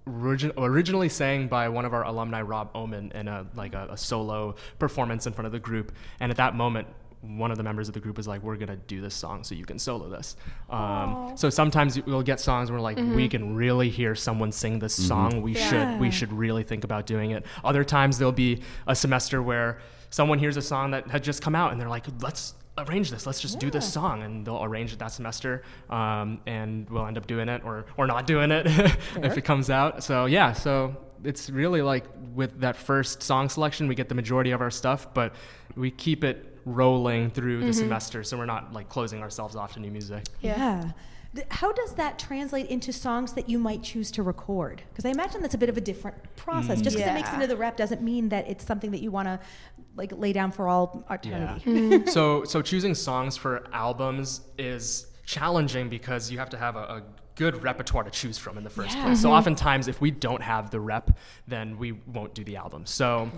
origin- 0.06 0.52
originally 0.56 1.08
sang 1.08 1.48
by 1.48 1.68
one 1.68 1.84
of 1.84 1.94
our 1.94 2.04
alumni, 2.04 2.42
Rob 2.42 2.70
Omen, 2.74 3.12
in 3.14 3.28
a 3.28 3.46
like 3.54 3.74
a, 3.74 3.88
a 3.90 3.96
solo 3.96 4.54
performance 4.78 5.26
in 5.26 5.32
front 5.32 5.46
of 5.46 5.52
the 5.52 5.60
group. 5.60 5.92
And 6.20 6.30
at 6.30 6.36
that 6.38 6.54
moment. 6.54 6.88
One 7.24 7.52
of 7.52 7.56
the 7.56 7.62
members 7.62 7.86
of 7.86 7.94
the 7.94 8.00
group 8.00 8.16
was 8.16 8.26
like, 8.26 8.42
"We're 8.42 8.56
gonna 8.56 8.74
do 8.74 9.00
this 9.00 9.14
song, 9.14 9.44
so 9.44 9.54
you 9.54 9.64
can 9.64 9.78
solo 9.78 10.08
this." 10.08 10.34
Um, 10.68 11.34
so 11.36 11.50
sometimes 11.50 12.02
we'll 12.02 12.24
get 12.24 12.40
songs 12.40 12.68
where 12.68 12.80
like 12.80 12.96
we 12.96 13.28
can 13.28 13.54
really 13.54 13.90
hear 13.90 14.16
someone 14.16 14.50
sing 14.50 14.80
this 14.80 14.92
song. 15.06 15.40
We 15.40 15.54
should 15.54 16.00
we 16.00 16.10
should 16.10 16.32
really 16.32 16.64
think 16.64 16.82
about 16.82 17.06
doing 17.06 17.30
it. 17.30 17.46
Other 17.62 17.84
times 17.84 18.18
there'll 18.18 18.32
be 18.32 18.62
a 18.88 18.96
semester 18.96 19.40
where 19.40 19.78
someone 20.10 20.40
hears 20.40 20.56
a 20.56 20.62
song 20.62 20.90
that 20.90 21.06
had 21.12 21.22
just 21.22 21.42
come 21.42 21.54
out 21.54 21.70
and 21.70 21.80
they're 21.80 21.88
like, 21.88 22.06
let's 22.22 22.54
arrange 22.78 23.10
this. 23.10 23.26
Let's 23.26 23.40
just 23.40 23.58
do 23.58 23.70
this 23.70 23.90
song, 23.90 24.22
and 24.22 24.46
they'll 24.46 24.62
arrange 24.64 24.92
it 24.92 24.98
that 24.98 25.12
semester, 25.12 25.62
um, 25.90 26.40
and 26.46 26.88
we'll 26.90 27.06
end 27.06 27.16
up 27.18 27.26
doing 27.26 27.48
it 27.48 27.62
or 27.64 27.84
or 27.96 28.06
not 28.06 28.26
doing 28.26 28.50
it 28.50 28.66
if 29.16 29.36
it 29.36 29.42
comes 29.44 29.70
out. 29.70 30.02
So 30.02 30.26
yeah, 30.26 30.52
so 30.52 30.96
it's 31.24 31.50
really 31.50 31.82
like 31.82 32.04
with 32.34 32.60
that 32.60 32.76
first 32.76 33.22
song 33.22 33.48
selection, 33.48 33.88
we 33.88 33.94
get 33.94 34.08
the 34.08 34.14
majority 34.14 34.50
of 34.50 34.60
our 34.60 34.70
stuff, 34.70 35.12
but 35.14 35.34
we 35.76 35.90
keep 35.90 36.24
it 36.24 36.58
rolling 36.64 37.30
through 37.30 37.64
the 37.64 37.72
semester, 37.72 38.22
so 38.24 38.36
we're 38.38 38.46
not 38.46 38.72
like 38.72 38.88
closing 38.88 39.20
ourselves 39.22 39.56
off 39.56 39.74
to 39.74 39.80
new 39.80 39.90
music. 39.90 40.24
Yeah. 40.40 40.92
Th- 41.34 41.46
How 41.50 41.72
does 41.72 41.94
that 41.94 42.18
translate 42.18 42.66
into 42.68 42.92
songs 42.92 43.32
that 43.32 43.48
you 43.48 43.58
might 43.58 43.82
choose 43.82 44.10
to 44.12 44.22
record? 44.22 44.82
Because 44.90 45.06
I 45.06 45.08
imagine 45.10 45.40
that's 45.40 45.54
a 45.54 45.58
bit 45.58 45.70
of 45.70 45.78
a 45.78 45.80
different 45.80 46.16
process. 46.36 46.82
Just 46.82 46.94
because 46.96 47.10
it 47.10 47.14
makes 47.14 47.30
it 47.30 47.34
into 47.34 47.46
the 47.46 47.56
rep 47.56 47.76
doesn't 47.78 48.02
mean 48.02 48.28
that 48.28 48.46
it's 48.48 48.66
something 48.66 48.90
that 48.90 49.00
you 49.00 49.10
want 49.10 49.28
to 49.28 49.40
like 49.94 50.12
lay 50.16 50.32
down 50.32 50.52
for 50.52 50.68
all 50.68 51.04
eternity. 51.10 51.62
Yeah. 51.70 51.98
Hmm. 51.98 52.08
so 52.08 52.44
so 52.44 52.62
choosing 52.62 52.94
songs 52.94 53.36
for 53.36 53.66
albums 53.72 54.40
is 54.58 55.06
challenging 55.24 55.88
because 55.88 56.30
you 56.30 56.38
have 56.38 56.50
to 56.50 56.56
have 56.56 56.76
a, 56.76 56.80
a 56.80 57.02
good 57.34 57.62
repertoire 57.62 58.04
to 58.04 58.10
choose 58.10 58.36
from 58.36 58.58
in 58.58 58.64
the 58.64 58.70
first 58.70 58.94
Yeah. 58.96 59.04
place. 59.04 59.20
So 59.20 59.28
mm-hmm. 59.28 59.38
oftentimes 59.38 59.88
if 59.88 60.00
we 60.00 60.10
don't 60.10 60.42
have 60.42 60.70
the 60.70 60.80
rep, 60.80 61.16
then 61.48 61.78
we 61.78 61.92
won't 61.92 62.34
do 62.34 62.44
the 62.44 62.56
album. 62.56 62.84
So 62.84 63.30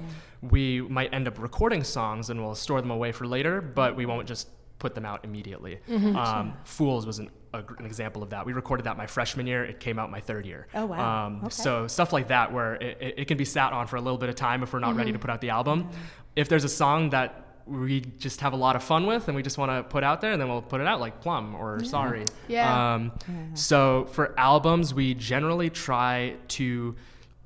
we 0.42 0.80
might 0.80 1.14
end 1.14 1.28
up 1.28 1.38
recording 1.38 1.84
songs 1.84 2.30
and 2.30 2.42
we'll 2.44 2.54
store 2.56 2.80
them 2.80 2.90
away 2.90 3.12
for 3.12 3.26
later, 3.26 3.60
but 3.60 3.94
we 3.96 4.06
won't 4.06 4.26
just 4.26 4.48
put 4.84 4.94
them 4.94 5.06
out 5.06 5.24
immediately. 5.24 5.78
Um, 5.90 6.52
Fools 6.64 7.06
was 7.06 7.18
an, 7.18 7.30
a, 7.54 7.58
an 7.78 7.86
example 7.86 8.22
of 8.22 8.30
that. 8.30 8.44
We 8.44 8.52
recorded 8.52 8.84
that 8.84 8.96
my 8.98 9.06
freshman 9.06 9.46
year. 9.46 9.64
It 9.64 9.80
came 9.80 9.98
out 9.98 10.10
my 10.10 10.20
third 10.20 10.44
year. 10.44 10.66
Oh, 10.74 10.84
wow. 10.86 11.26
Um, 11.26 11.36
Okay. 11.44 11.48
So 11.64 11.86
stuff 11.86 12.12
like 12.12 12.28
that 12.28 12.52
where 12.52 12.74
it, 12.74 12.98
it, 13.00 13.14
it 13.20 13.24
can 13.28 13.38
be 13.38 13.44
sat 13.46 13.72
on 13.72 13.86
for 13.86 13.96
a 13.96 14.00
little 14.00 14.18
bit 14.18 14.28
of 14.28 14.34
time 14.34 14.62
if 14.62 14.72
we're 14.74 14.80
not 14.88 14.94
ready 14.96 15.12
to 15.12 15.18
put 15.18 15.30
out 15.30 15.40
the 15.40 15.50
album. 15.50 15.88
If 16.36 16.48
there's 16.50 16.64
a 16.64 16.68
song 16.68 17.10
that 17.10 17.40
we 17.66 18.00
just 18.18 18.42
have 18.42 18.52
a 18.52 18.56
lot 18.56 18.76
of 18.76 18.82
fun 18.84 19.06
with 19.06 19.26
and 19.28 19.34
we 19.34 19.42
just 19.42 19.56
want 19.56 19.70
to 19.70 19.82
put 19.88 20.04
out 20.04 20.20
there, 20.20 20.32
and 20.32 20.40
then 20.40 20.48
we'll 20.50 20.60
put 20.60 20.82
it 20.82 20.86
out 20.86 21.00
like 21.00 21.22
Plum 21.22 21.54
or 21.54 21.82
Sorry. 21.82 22.24
Yeah. 22.46 22.94
Um, 22.94 23.12
So 23.54 24.04
for 24.12 24.38
albums, 24.38 24.92
we 24.92 25.14
generally 25.14 25.70
try 25.70 26.36
to 26.58 26.94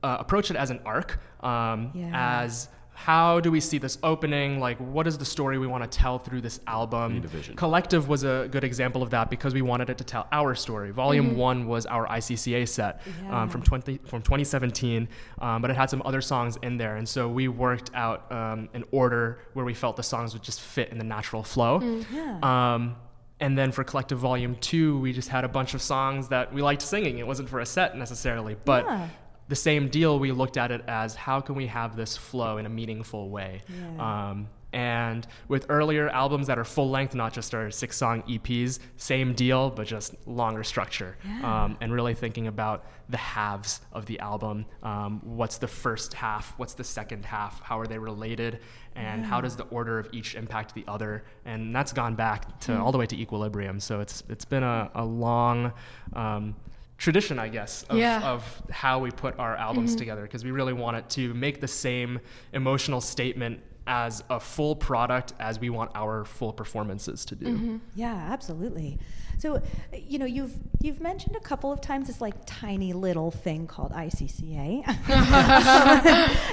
uh, 0.02 0.16
approach 0.18 0.50
it 0.50 0.56
as 0.56 0.70
an 0.70 0.80
arc, 0.84 1.20
um, 1.40 1.92
Yeah. 1.94 2.40
as 2.42 2.68
how 3.04 3.38
do 3.38 3.50
we 3.52 3.60
see 3.60 3.78
this 3.78 3.96
opening? 4.02 4.58
Like, 4.58 4.76
what 4.78 5.06
is 5.06 5.16
the 5.18 5.24
story 5.24 5.56
we 5.56 5.68
want 5.68 5.88
to 5.88 5.98
tell 5.98 6.18
through 6.18 6.40
this 6.40 6.58
album? 6.66 7.14
need 7.14 7.24
a 7.24 7.28
vision. 7.28 7.54
Collective 7.54 8.08
was 8.08 8.24
a 8.24 8.48
good 8.50 8.64
example 8.64 9.04
of 9.04 9.10
that 9.10 9.30
because 9.30 9.54
we 9.54 9.62
wanted 9.62 9.88
it 9.88 9.98
to 9.98 10.04
tell 10.04 10.26
our 10.32 10.54
story. 10.56 10.90
Volume 10.90 11.36
one 11.36 11.66
was 11.68 11.86
our 11.86 12.06
ICCA 12.08 12.66
set 12.68 13.00
Yeah. 13.22 13.42
um, 13.42 13.48
from 13.48 13.62
20 13.62 13.98
from 14.04 14.20
2017, 14.22 15.08
um, 15.40 15.62
but 15.62 15.70
it 15.70 15.76
had 15.76 15.88
some 15.90 16.02
other 16.04 16.20
songs 16.20 16.58
in 16.62 16.76
there, 16.76 16.96
and 16.96 17.08
so 17.08 17.28
we 17.28 17.46
worked 17.46 17.90
out 17.94 18.30
um, 18.32 18.68
an 18.74 18.82
order 18.90 19.38
where 19.52 19.64
we 19.64 19.74
felt 19.74 19.94
the 19.96 20.02
songs 20.02 20.32
would 20.32 20.42
just 20.42 20.60
fit 20.60 20.90
in 20.90 20.98
the 20.98 21.04
natural 21.04 21.44
flow. 21.44 21.80
Yeah. 22.12 22.38
Um, 22.42 22.96
and 23.40 23.56
then 23.56 23.70
for 23.70 23.84
Collective 23.84 24.18
Volume 24.18 24.56
2, 24.56 24.98
we 24.98 25.12
just 25.12 25.28
had 25.28 25.44
a 25.44 25.48
bunch 25.48 25.72
of 25.74 25.80
songs 25.80 26.28
that 26.30 26.52
we 26.52 26.60
liked 26.62 26.82
singing. 26.82 27.18
It 27.18 27.26
wasn't 27.28 27.48
for 27.48 27.60
a 27.60 27.66
set 27.66 27.96
necessarily, 27.96 28.56
but 28.64 28.84
Yeah. 28.84 29.08
The 29.48 29.56
same 29.56 29.88
deal, 29.88 30.18
we 30.18 30.32
looked 30.32 30.56
at 30.56 30.70
it 30.70 30.82
as 30.86 31.14
how 31.14 31.40
can 31.40 31.54
we 31.54 31.66
have 31.66 31.96
this 31.96 32.16
flow 32.16 32.58
in 32.58 32.66
a 32.66 32.68
meaningful 32.68 33.30
way? 33.30 33.62
Yeah. 33.68 34.30
Um, 34.30 34.48
and 34.72 35.26
with 35.48 35.66
earlier 35.70 36.10
albums 36.10 36.46
that 36.48 36.58
are 36.58 36.64
full 36.64 36.90
length, 36.90 37.14
not 37.14 37.32
just 37.32 37.54
our 37.54 37.70
six 37.70 37.96
song 37.96 38.22
EPs, 38.24 38.80
same 38.98 39.32
deal, 39.32 39.70
but 39.70 39.86
just 39.86 40.14
longer 40.26 40.62
structure. 40.62 41.16
Um, 41.42 41.78
and 41.80 41.90
really 41.92 42.14
thinking 42.14 42.48
about 42.48 42.84
the 43.08 43.16
halves 43.16 43.80
of 43.92 44.04
the 44.04 44.18
album. 44.20 44.66
Um, 44.82 45.22
what's 45.24 45.56
the 45.56 45.68
first 45.68 46.12
half? 46.12 46.52
What's 46.58 46.74
the 46.74 46.84
second 46.84 47.24
half? 47.24 47.62
How 47.62 47.80
are 47.80 47.86
they 47.86 47.98
related? 47.98 48.60
And 48.94 49.24
how 49.24 49.40
does 49.40 49.56
the 49.56 49.64
order 49.64 49.98
of 49.98 50.10
each 50.12 50.34
impact 50.34 50.74
the 50.74 50.84
other? 50.86 51.24
And 51.46 51.74
that's 51.74 51.94
gone 51.94 52.14
back 52.14 52.60
to 52.60 52.78
all 52.78 52.92
the 52.92 52.98
way 52.98 53.06
to 53.06 53.16
equilibrium. 53.18 53.80
So 53.80 54.00
it's 54.00 54.22
it's 54.28 54.44
been 54.44 54.64
a, 54.64 54.90
a 54.94 55.04
long 55.04 55.72
um, 56.12 56.56
tradition, 56.98 57.38
I 57.38 57.48
guess, 57.48 57.84
of, 57.84 57.96
Yeah. 57.96 58.28
of 58.28 58.62
how 58.70 58.98
we 58.98 59.10
put 59.10 59.38
our 59.38 59.56
albums 59.56 59.90
mm-hmm. 59.90 59.98
together 59.98 60.22
because 60.22 60.44
we 60.44 60.50
really 60.50 60.72
want 60.72 60.96
it 60.96 61.08
to 61.10 61.32
make 61.32 61.60
the 61.60 61.68
same 61.68 62.20
emotional 62.52 63.00
statement 63.00 63.60
as 63.86 64.22
a 64.28 64.38
full 64.38 64.76
product 64.76 65.32
as 65.40 65.58
we 65.58 65.70
want 65.70 65.90
our 65.94 66.24
full 66.24 66.52
performances 66.52 67.24
to 67.24 67.34
do. 67.34 67.46
Mm-hmm. 67.46 67.76
Yeah, 67.94 68.14
absolutely. 68.14 68.98
So, 69.38 69.62
you 69.96 70.18
know, 70.18 70.26
you've 70.26 70.52
you've 70.80 71.00
mentioned 71.00 71.36
a 71.36 71.40
couple 71.40 71.72
of 71.72 71.80
times 71.80 72.08
this 72.08 72.20
like 72.20 72.34
tiny 72.44 72.92
little 72.92 73.30
thing 73.30 73.66
called 73.66 73.92
ICCA. 73.92 74.86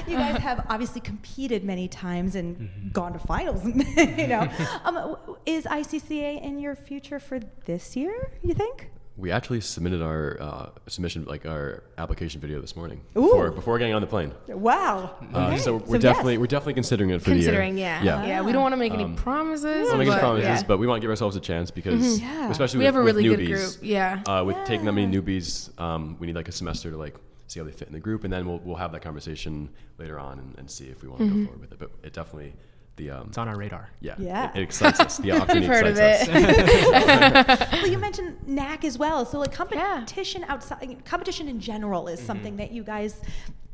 you 0.08 0.16
guys 0.16 0.38
have 0.38 0.66
obviously 0.70 1.02
competed 1.02 1.64
many 1.64 1.88
times 1.88 2.36
and 2.36 2.58
mm-hmm. 2.58 2.90
gone 2.90 3.14
to 3.14 3.20
finals. 3.20 3.66
you 3.98 4.28
know, 4.28 4.48
um, 4.86 5.18
is 5.46 5.66
ICCA 5.66 6.42
in 6.42 6.60
your 6.60 6.76
future 6.76 7.20
for 7.20 7.40
this 7.66 7.96
year? 7.96 8.32
You 8.44 8.54
think? 8.54 8.92
We 9.18 9.32
actually 9.32 9.62
submitted 9.62 10.02
our 10.02 10.38
uh, 10.42 10.70
submission 10.88 11.24
like 11.26 11.46
our 11.46 11.84
application 11.98 12.42
video 12.42 12.60
this 12.60 12.76
morning 12.76 13.00
Ooh. 13.18 13.22
before, 13.22 13.52
before 13.52 13.80
getting 13.80 13.94
on 13.94 14.02
the 14.02 14.08
plane 14.08 14.34
Wow. 14.48 15.16
uh, 15.34 15.48
Okay. 15.48 15.58
so 15.58 15.78
we're 15.78 15.96
yes. 15.96 16.02
definitely 16.02 16.38
we're 16.38 16.48
definitely 16.48 16.74
considering 16.74 17.10
it 17.12 17.20
for 17.22 17.32
Considering, 17.32 17.76
the 17.76 17.82
year 17.82 17.94
Considering, 18.00 18.24
yeah. 18.26 18.40
yeah 18.40 18.42
We 18.42 18.52
don't 18.52 18.62
want 18.62 18.74
to 18.74 18.78
make 18.78 18.94
any 18.94 19.06
Um, 19.06 19.16
promises. 19.16 19.90
We're 19.90 19.98
making 19.98 20.14
but, 20.14 20.20
promises, 20.20 20.44
yeah. 20.62 20.64
but 20.68 20.80
we 20.80 20.88
want 20.88 20.98
to 21.00 21.02
give 21.02 21.10
ourselves 21.10 21.36
a 21.36 21.40
chance 21.40 21.72
because, 21.72 22.20
Yeah. 22.20 22.50
especially 22.52 22.80
we 22.80 22.86
with, 22.86 22.94
have 22.96 23.02
a 23.02 23.06
with 23.06 23.16
really 23.16 23.30
good 23.30 23.40
newbies, 23.40 23.80
group. 23.80 23.90
Yeah. 23.90 24.22
Uh, 24.26 24.44
with 24.46 24.58
taking 24.66 24.86
that 24.86 24.92
many 24.94 25.08
newbies, 25.12 25.78
um, 25.80 26.18
we 26.20 26.28
need 26.28 26.36
like 26.36 26.50
a 26.50 26.52
semester 26.52 26.92
to 26.92 26.98
like 26.98 27.16
see 27.48 27.60
how 27.60 27.66
they 27.66 27.72
fit 27.72 27.88
in 27.88 27.94
the 27.94 28.00
group, 28.00 28.24
and 28.26 28.34
then 28.34 28.46
we'll 28.48 28.60
we'll 28.66 28.76
have 28.76 28.92
that 28.92 29.02
conversation 29.02 29.70
later 29.98 30.20
on 30.20 30.40
and, 30.40 30.56
and 30.58 30.70
see 30.70 30.88
if 30.88 31.02
we 31.04 31.08
want 31.08 31.20
to 31.20 31.26
Mm-hmm. 31.26 31.40
go 31.42 31.46
forward 31.46 31.62
with 31.62 31.72
it. 31.72 31.80
But 31.80 31.92
it 32.04 32.12
definitely 32.14 32.54
the 32.98 33.12
um, 33.12 33.28
It's 33.28 33.38
on 33.38 33.48
our 33.48 33.58
radar. 33.58 33.90
yeah 34.02 34.16
Yeah. 34.18 34.52
It, 34.52 34.60
it 34.60 34.64
excites 34.64 35.00
us. 35.00 35.18
The 35.18 35.32
opportunity 35.42 35.68
heard 35.68 35.86
of 35.88 35.98
excites 35.98 36.30
us. 36.30 37.72
well, 37.74 37.88
you 37.88 37.98
mentioned 37.98 38.38
NAC 38.48 38.86
as 38.86 38.98
well. 38.98 39.26
So, 39.26 39.40
like 39.40 39.52
competition 39.54 40.44
outside, 40.48 41.04
competition 41.06 41.48
in 41.48 41.60
general 41.60 42.08
is 42.08 42.20
something 42.20 42.58
that 42.58 42.72
you 42.72 42.84
guys 42.84 43.22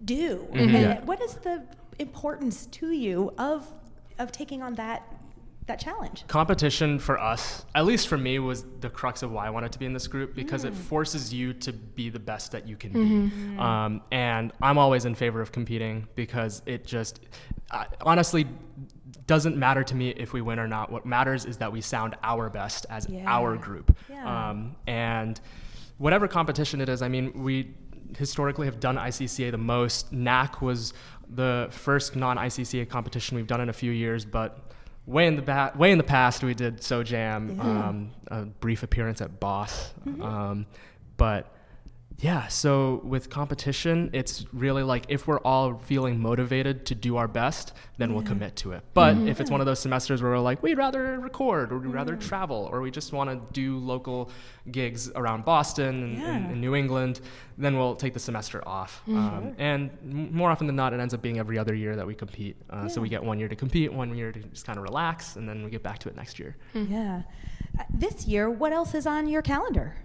do. 0.03 0.47
And 0.53 0.71
Yeah. 0.71 1.01
what 1.01 1.21
is 1.21 1.35
the 1.35 1.63
importance 1.99 2.65
to 2.67 2.91
you 2.91 3.33
of 3.37 3.71
of 4.17 4.31
taking 4.31 4.61
on 4.61 4.75
that 4.75 5.03
that 5.67 5.79
challenge? 5.79 6.23
Competition 6.27 6.97
for 6.97 7.19
us, 7.19 7.65
at 7.75 7.85
least 7.85 8.07
for 8.07 8.17
me, 8.17 8.39
was 8.39 8.65
the 8.79 8.89
crux 8.89 9.21
of 9.21 9.31
why 9.31 9.45
I 9.45 9.51
wanted 9.51 9.71
to 9.73 9.79
be 9.79 9.85
in 9.85 9.93
this 9.93 10.07
group 10.07 10.33
because 10.35 10.63
it 10.63 10.73
forces 10.73 11.31
you 11.31 11.53
to 11.53 11.71
be 11.71 12.09
the 12.09 12.19
best 12.19 12.51
that 12.53 12.67
you 12.67 12.75
can 12.75 12.91
be. 12.91 13.57
Um, 13.59 14.01
and 14.11 14.51
I'm 14.61 14.79
always 14.79 15.05
in 15.05 15.13
favor 15.13 15.39
of 15.39 15.51
competing 15.51 16.07
because 16.15 16.63
it 16.65 16.85
just, 16.85 17.19
I, 17.71 17.85
honestly, 18.01 18.47
doesn't 19.27 19.55
matter 19.55 19.83
to 19.83 19.95
me 19.95 20.09
if 20.09 20.33
we 20.33 20.41
win 20.41 20.59
or 20.59 20.67
not. 20.67 20.91
What 20.91 21.05
matters 21.05 21.45
is 21.45 21.57
that 21.57 21.71
we 21.71 21.81
sound 21.81 22.15
our 22.23 22.49
best 22.49 22.85
as 22.89 23.07
Yeah. 23.09 23.23
our 23.25 23.55
group. 23.55 23.95
Yeah. 24.09 24.49
Um, 24.49 24.75
and 24.87 25.39
whatever 25.97 26.27
competition 26.27 26.81
it 26.81 26.89
is, 26.89 27.01
I 27.01 27.07
mean, 27.07 27.31
we 27.43 27.73
historically 28.17 28.65
have 28.67 28.79
done 28.79 28.97
ICCA 28.97 29.51
the 29.51 29.57
most. 29.57 30.11
NAC 30.11 30.61
was 30.61 30.93
the 31.29 31.67
first 31.71 32.15
non 32.15 32.37
ICCA 32.37 32.89
competition 32.89 33.37
we've 33.37 33.47
done 33.47 33.61
in 33.61 33.69
a 33.69 33.73
few 33.73 33.91
years, 33.91 34.25
but 34.25 34.59
way 35.05 35.27
in 35.27 35.35
the 35.37 35.41
ba- 35.41 35.71
way 35.75 35.91
in 35.91 35.97
the 35.97 36.03
past, 36.03 36.43
we 36.43 36.53
did 36.53 36.83
So 36.83 37.03
Jam, 37.03 37.57
um, 37.61 38.11
a 38.27 38.43
brief 38.45 38.83
appearance 38.83 39.21
at 39.21 39.39
Boss, 39.39 39.93
um, 40.21 40.65
but 41.15 41.53
yeah. 42.21 42.47
So 42.47 43.01
with 43.03 43.29
competition, 43.29 44.09
it's 44.13 44.45
really 44.53 44.83
like 44.83 45.05
if 45.09 45.27
we're 45.27 45.39
all 45.39 45.75
feeling 45.77 46.19
motivated 46.19 46.85
to 46.85 46.95
do 46.95 47.17
our 47.17 47.27
best, 47.27 47.73
then 47.97 48.13
we'll 48.13 48.23
commit 48.23 48.55
to 48.57 48.71
it. 48.73 48.83
But 48.93 49.17
if 49.17 49.41
it's 49.41 49.49
one 49.51 49.59
of 49.59 49.65
those 49.65 49.79
semesters 49.79 50.21
where 50.21 50.31
we're 50.31 50.39
like, 50.39 50.61
we'd 50.63 50.77
rather 50.77 51.19
record, 51.19 51.71
or 51.71 51.79
we'd 51.79 51.93
rather 51.93 52.15
travel, 52.15 52.69
or 52.71 52.81
we 52.81 52.91
just 52.91 53.11
want 53.11 53.29
to 53.29 53.53
do 53.53 53.77
local 53.79 54.29
gigs 54.71 55.09
around 55.15 55.45
Boston 55.45 56.03
and, 56.03 56.17
Yeah. 56.19 56.35
and, 56.35 56.51
and 56.51 56.61
New 56.61 56.75
England, 56.75 57.21
then 57.57 57.75
we'll 57.77 57.95
take 57.95 58.13
the 58.13 58.19
semester 58.19 58.61
off. 58.67 59.01
Um, 59.07 59.55
and 59.57 59.89
more 60.31 60.51
often 60.51 60.67
than 60.67 60.75
not, 60.75 60.93
it 60.93 60.99
ends 60.99 61.13
up 61.13 61.21
being 61.21 61.39
every 61.39 61.57
other 61.57 61.73
year 61.73 61.95
that 61.95 62.05
we 62.05 62.13
compete. 62.15 62.55
Uh, 62.69 62.87
So 62.87 63.01
we 63.01 63.09
get 63.09 63.23
one 63.23 63.39
year 63.39 63.47
to 63.49 63.55
compete, 63.55 63.91
one 63.91 64.15
year 64.15 64.31
to 64.31 64.39
just 64.39 64.65
kind 64.65 64.77
of 64.77 64.83
relax, 64.83 65.35
and 65.37 65.49
then 65.49 65.63
we 65.63 65.69
get 65.71 65.81
back 65.83 65.97
to 65.99 66.09
it 66.09 66.15
next 66.15 66.37
year. 66.39 66.55
Yeah. 66.75 67.23
Uh, 67.79 67.83
this 67.89 68.27
year, 68.27 68.49
what 68.49 68.71
else 68.73 68.93
is 68.93 69.07
on 69.07 69.27
your 69.27 69.41
calendar? 69.41 69.95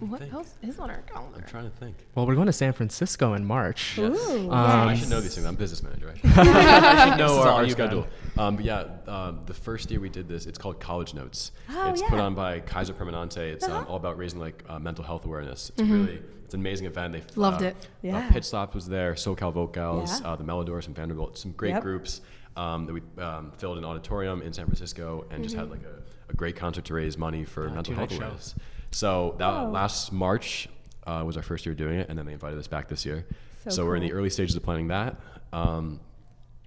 What 0.00 0.20
think. 0.20 0.32
else 0.32 0.54
is 0.62 0.78
on 0.78 0.90
our 0.90 1.02
calendar? 1.02 1.36
I'm 1.36 1.42
calendar? 1.42 1.48
trying 1.50 1.70
to 1.70 1.76
think. 1.76 1.96
Well, 2.14 2.26
we're 2.26 2.34
going 2.34 2.46
to 2.46 2.52
San 2.52 2.72
Francisco 2.72 3.34
in 3.34 3.44
March. 3.44 3.98
Ooh, 3.98 4.14
Um, 4.14 4.50
I 4.50 4.94
should 4.94 5.08
know 5.10 5.20
these 5.20 5.34
things. 5.34 5.46
I'm 5.46 5.54
business 5.54 5.82
manager. 5.82 6.10
I 6.10 6.16
should, 6.18 6.30
I 6.38 7.08
should 7.10 7.18
know 7.18 7.38
our, 7.40 7.48
all 7.48 7.56
our 7.58 7.68
schedule. 7.68 8.06
Um, 8.36 8.56
but 8.56 8.64
yeah, 8.64 8.84
um, 9.06 9.40
the 9.46 9.54
first 9.54 9.90
year 9.90 10.00
we 10.00 10.08
did 10.08 10.28
this, 10.28 10.46
it's 10.46 10.58
called 10.58 10.80
College 10.80 11.14
Notes. 11.14 11.52
Oh, 11.70 11.90
it's 11.90 12.00
yeah. 12.02 12.08
put 12.08 12.18
on 12.20 12.34
by 12.34 12.60
Kaiser 12.60 12.92
Permanente. 12.94 13.38
It's 13.38 13.64
um, 13.66 13.72
Uh-huh. 13.72 13.84
all 13.90 13.96
about 13.96 14.18
raising 14.18 14.40
like 14.40 14.62
uh, 14.68 14.78
mental 14.78 15.04
health 15.04 15.24
awareness. 15.24 15.70
It's 15.76 15.88
really, 15.88 16.20
it's 16.44 16.54
an 16.54 16.60
amazing 16.60 16.86
event. 16.86 17.12
They 17.14 17.22
Loved 17.36 17.62
uh, 17.62 17.66
it. 17.66 17.88
Yeah. 18.02 18.18
Uh, 18.18 18.32
Pitch 18.32 18.44
Stop 18.44 18.74
was 18.74 18.86
there. 18.88 19.14
SoCal 19.14 19.52
Vocals, 19.52 20.20
Yeah. 20.20 20.28
uh, 20.32 20.36
the 20.36 20.44
Melodores 20.44 20.86
and 20.86 20.94
Vanderbilt. 20.96 21.38
Some 21.38 21.52
great 21.52 21.70
Yep. 21.74 21.82
groups 21.82 22.20
um, 22.56 22.86
that 22.86 22.92
we 22.92 23.02
um, 23.22 23.52
filled 23.56 23.78
an 23.78 23.84
auditorium 23.84 24.42
in 24.42 24.52
San 24.52 24.66
Francisco 24.66 25.24
and 25.30 25.42
just 25.42 25.56
had 25.56 25.70
like 25.70 25.82
a, 25.82 26.02
a 26.30 26.34
great 26.34 26.54
concert 26.56 26.84
to 26.86 26.94
raise 26.94 27.16
money 27.18 27.44
for 27.44 27.64
mental 27.70 27.94
two-night 27.94 28.10
health 28.12 28.54
show. 28.54 28.60
Awareness. 29.02 29.32
So 29.32 29.34
that 29.38 29.48
Oh. 29.66 29.70
last 29.70 30.12
March 30.12 30.68
uh, 31.06 31.22
was 31.26 31.36
our 31.36 31.42
first 31.42 31.66
year 31.66 31.74
doing 31.74 31.98
it, 31.98 32.08
and 32.08 32.18
then 32.18 32.26
they 32.26 32.32
invited 32.32 32.58
us 32.58 32.66
back 32.68 32.88
this 32.88 33.04
year. 33.04 33.26
So 33.64 33.70
So, 33.70 33.84
we're 33.86 33.96
in 33.96 34.02
the 34.02 34.12
early 34.12 34.30
stages 34.30 34.56
of 34.56 34.62
planning 34.62 34.88
that. 34.88 35.16
Um, 35.52 36.00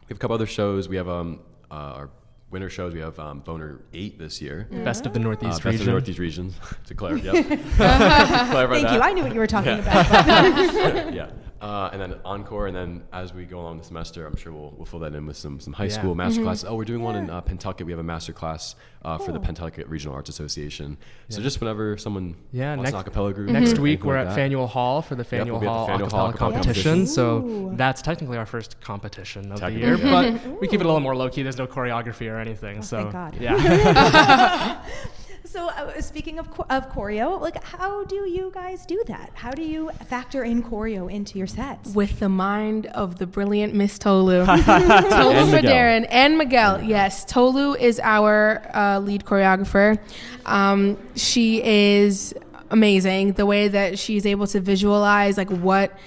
we 0.02 0.08
have 0.10 0.18
a 0.18 0.20
couple 0.20 0.34
other 0.36 0.46
shows. 0.48 0.88
We 0.90 0.96
have 0.98 1.10
um, 1.10 1.40
uh, 1.70 1.74
our 1.74 2.10
winter 2.50 2.70
shows. 2.70 2.94
We 2.94 3.02
have 3.02 3.20
um, 3.20 3.40
Boner 3.40 3.82
8 3.94 4.18
this 4.18 4.42
year. 4.42 4.68
Best 4.72 5.06
of 5.06 5.14
the 5.14 5.20
Uh, 5.20 5.24
Northeast 5.24 5.58
best 5.58 5.60
of 5.60 5.66
region. 5.66 5.86
the 5.86 5.92
Northeast 5.92 6.20
regions. 6.20 6.56
to 6.86 6.94
clarify, 6.96 7.26
yep. 7.34 7.46
clarify 7.76 8.74
Thank 8.76 8.88
that. 8.88 8.94
you. 8.94 9.02
I 9.02 9.14
knew 9.14 9.24
what 9.24 9.34
you 9.34 9.40
were 9.40 9.48
talking 9.48 9.78
Yeah. 9.78 9.80
about. 9.80 11.14
yeah. 11.14 11.30
Uh, 11.60 11.90
and 11.92 12.00
then 12.02 12.16
encore, 12.24 12.68
and 12.68 12.76
then 12.76 13.04
as 13.12 13.34
we 13.34 13.44
go 13.46 13.60
along 13.60 13.80
the 13.80 13.84
semester, 13.84 14.26
I'm 14.28 14.36
sure 14.36 14.52
we'll, 14.54 14.74
we'll 14.78 14.86
fill 14.86 15.00
that 15.00 15.16
in 15.16 15.26
with 15.26 15.38
some 15.38 15.60
some 15.60 15.74
high 15.74 15.86
Yeah. 15.86 15.90
school 15.94 16.14
master 16.16 16.44
classes. 16.44 16.66
Oh, 16.66 16.76
we're 16.76 16.84
doing 16.86 17.02
one 17.02 17.16
in 17.16 17.28
Yeah. 17.28 17.38
uh, 17.38 17.42
Pentucket. 17.42 17.86
We 17.86 17.92
have 17.92 18.00
a 18.00 18.04
master 18.04 18.32
class 18.34 18.76
uh, 19.04 19.18
for 19.18 19.32
the 19.32 19.40
Cool. 19.40 19.48
Pentucket 19.56 19.90
Regional 19.90 20.14
Arts 20.16 20.30
Association. 20.30 20.98
So 21.30 21.42
just 21.42 21.60
whenever 21.62 21.98
someone 21.98 22.36
Yeah, 22.52 22.76
wants 22.76 22.92
next- 22.92 23.08
an 23.08 23.14
acapella 23.14 23.34
group, 23.34 23.50
Next 23.50 23.78
or 23.78 23.82
week 23.82 24.04
we're 24.04 24.14
like 24.18 24.28
at 24.28 24.30
that. 24.30 24.36
Faneuil 24.36 24.68
Hall 24.68 25.02
for 25.02 25.16
the 25.16 25.22
Yep, 25.24 25.28
Faneuil 25.30 25.52
we'll 25.54 25.60
be 25.62 25.66
the 25.66 25.72
Hall 25.72 25.88
Faneuil 25.88 26.08
acapella 26.08 26.12
Hall 26.12 26.32
acapella 26.34 26.38
competition. 26.38 26.84
competition. 26.84 27.08
So 27.08 27.72
that's 27.76 28.02
technically 28.02 28.38
our 28.38 28.46
first 28.46 28.80
competition 28.82 29.52
of 29.52 29.60
the 29.60 29.72
year, 29.72 29.96
yeah. 29.96 30.12
but 30.42 30.48
we 30.62 30.68
keep 30.68 30.80
it 30.80 30.84
a 30.86 30.88
little 30.88 31.00
more 31.00 31.16
low 31.16 31.30
key. 31.30 31.42
There's 31.44 31.58
no 31.58 31.68
choreography 31.68 32.32
or 32.32 32.38
anything. 32.38 32.82
so 32.84 32.98
thank 33.10 33.14
God. 33.14 33.36
yeah. 33.40 34.84
so, 35.58 35.70
uh, 35.70 36.00
speaking 36.02 36.38
of 36.38 36.48
of 36.70 36.92
choreo, 36.92 37.42
like, 37.42 37.64
how 37.64 38.04
do 38.04 38.30
you 38.30 38.52
guys 38.54 38.86
do 38.86 39.02
that? 39.08 39.32
How 39.34 39.50
do 39.50 39.64
you 39.64 39.90
factor 40.06 40.44
in 40.44 40.62
choreo 40.62 41.12
into 41.12 41.40
your 41.40 41.48
sets? 41.48 41.96
With 41.96 42.20
the 42.20 42.30
mind 42.30 42.86
of 42.88 43.18
the 43.18 43.26
brilliant 43.26 43.74
Miss 43.74 43.98
Tolu. 43.98 44.46
Tolu 44.46 45.32
And 45.32 45.52
Miguel. 45.52 45.72
Darren 45.72 46.08
and 46.12 46.38
Miguel. 46.38 46.84
Yes, 46.84 47.26
Tolu 47.26 47.74
is 47.74 48.00
our 48.04 48.70
uh, 48.72 49.00
lead 49.00 49.26
choreographer. 49.26 49.98
Um, 50.46 50.96
she 51.16 51.64
is 51.64 52.36
amazing. 52.70 53.34
The 53.34 53.48
way 53.48 53.68
that 53.68 53.98
she's 53.98 54.28
able 54.28 54.46
to 54.46 54.60
visualize 54.60 55.40
like 55.40 55.50
what 55.50 55.98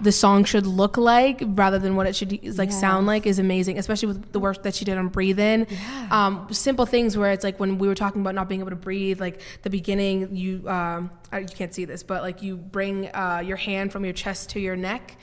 the 0.00 0.12
song 0.12 0.44
should 0.44 0.66
look 0.66 0.96
like 0.96 1.42
rather 1.46 1.78
than 1.78 1.96
what 1.96 2.06
it 2.06 2.14
should 2.14 2.58
like 2.58 2.70
sound 2.72 3.06
like 3.06 3.26
is 3.26 3.38
amazing 3.38 3.78
especially 3.78 4.08
with 4.08 4.32
the 4.32 4.38
work 4.40 4.62
that 4.62 4.74
she 4.74 4.84
did 4.84 4.98
on 4.98 5.08
breathe 5.08 5.38
in. 5.38 5.66
Um, 6.10 6.46
simple 6.52 6.86
things 6.86 7.16
where 7.16 7.32
it's 7.32 7.44
like 7.44 7.58
when 7.58 7.78
we 7.78 7.88
were 7.88 7.94
talking 7.94 8.20
about 8.20 8.34
not 8.34 8.48
being 8.48 8.60
able 8.60 8.70
to 8.70 8.76
breathe 8.76 9.20
like 9.20 9.40
the 9.62 9.70
beginning 9.70 10.34
you 10.36 10.68
um, 10.68 11.10
you 11.32 11.46
can't 11.46 11.74
see 11.74 11.84
this 11.84 12.02
but 12.02 12.22
like 12.22 12.42
you 12.42 12.56
bring 12.56 13.06
uh, 13.14 13.42
your 13.44 13.56
hand 13.56 13.92
from 13.92 14.04
your 14.04 14.14
chest 14.14 14.50
to 14.50 14.60
your 14.60 14.76
neck 14.76 15.16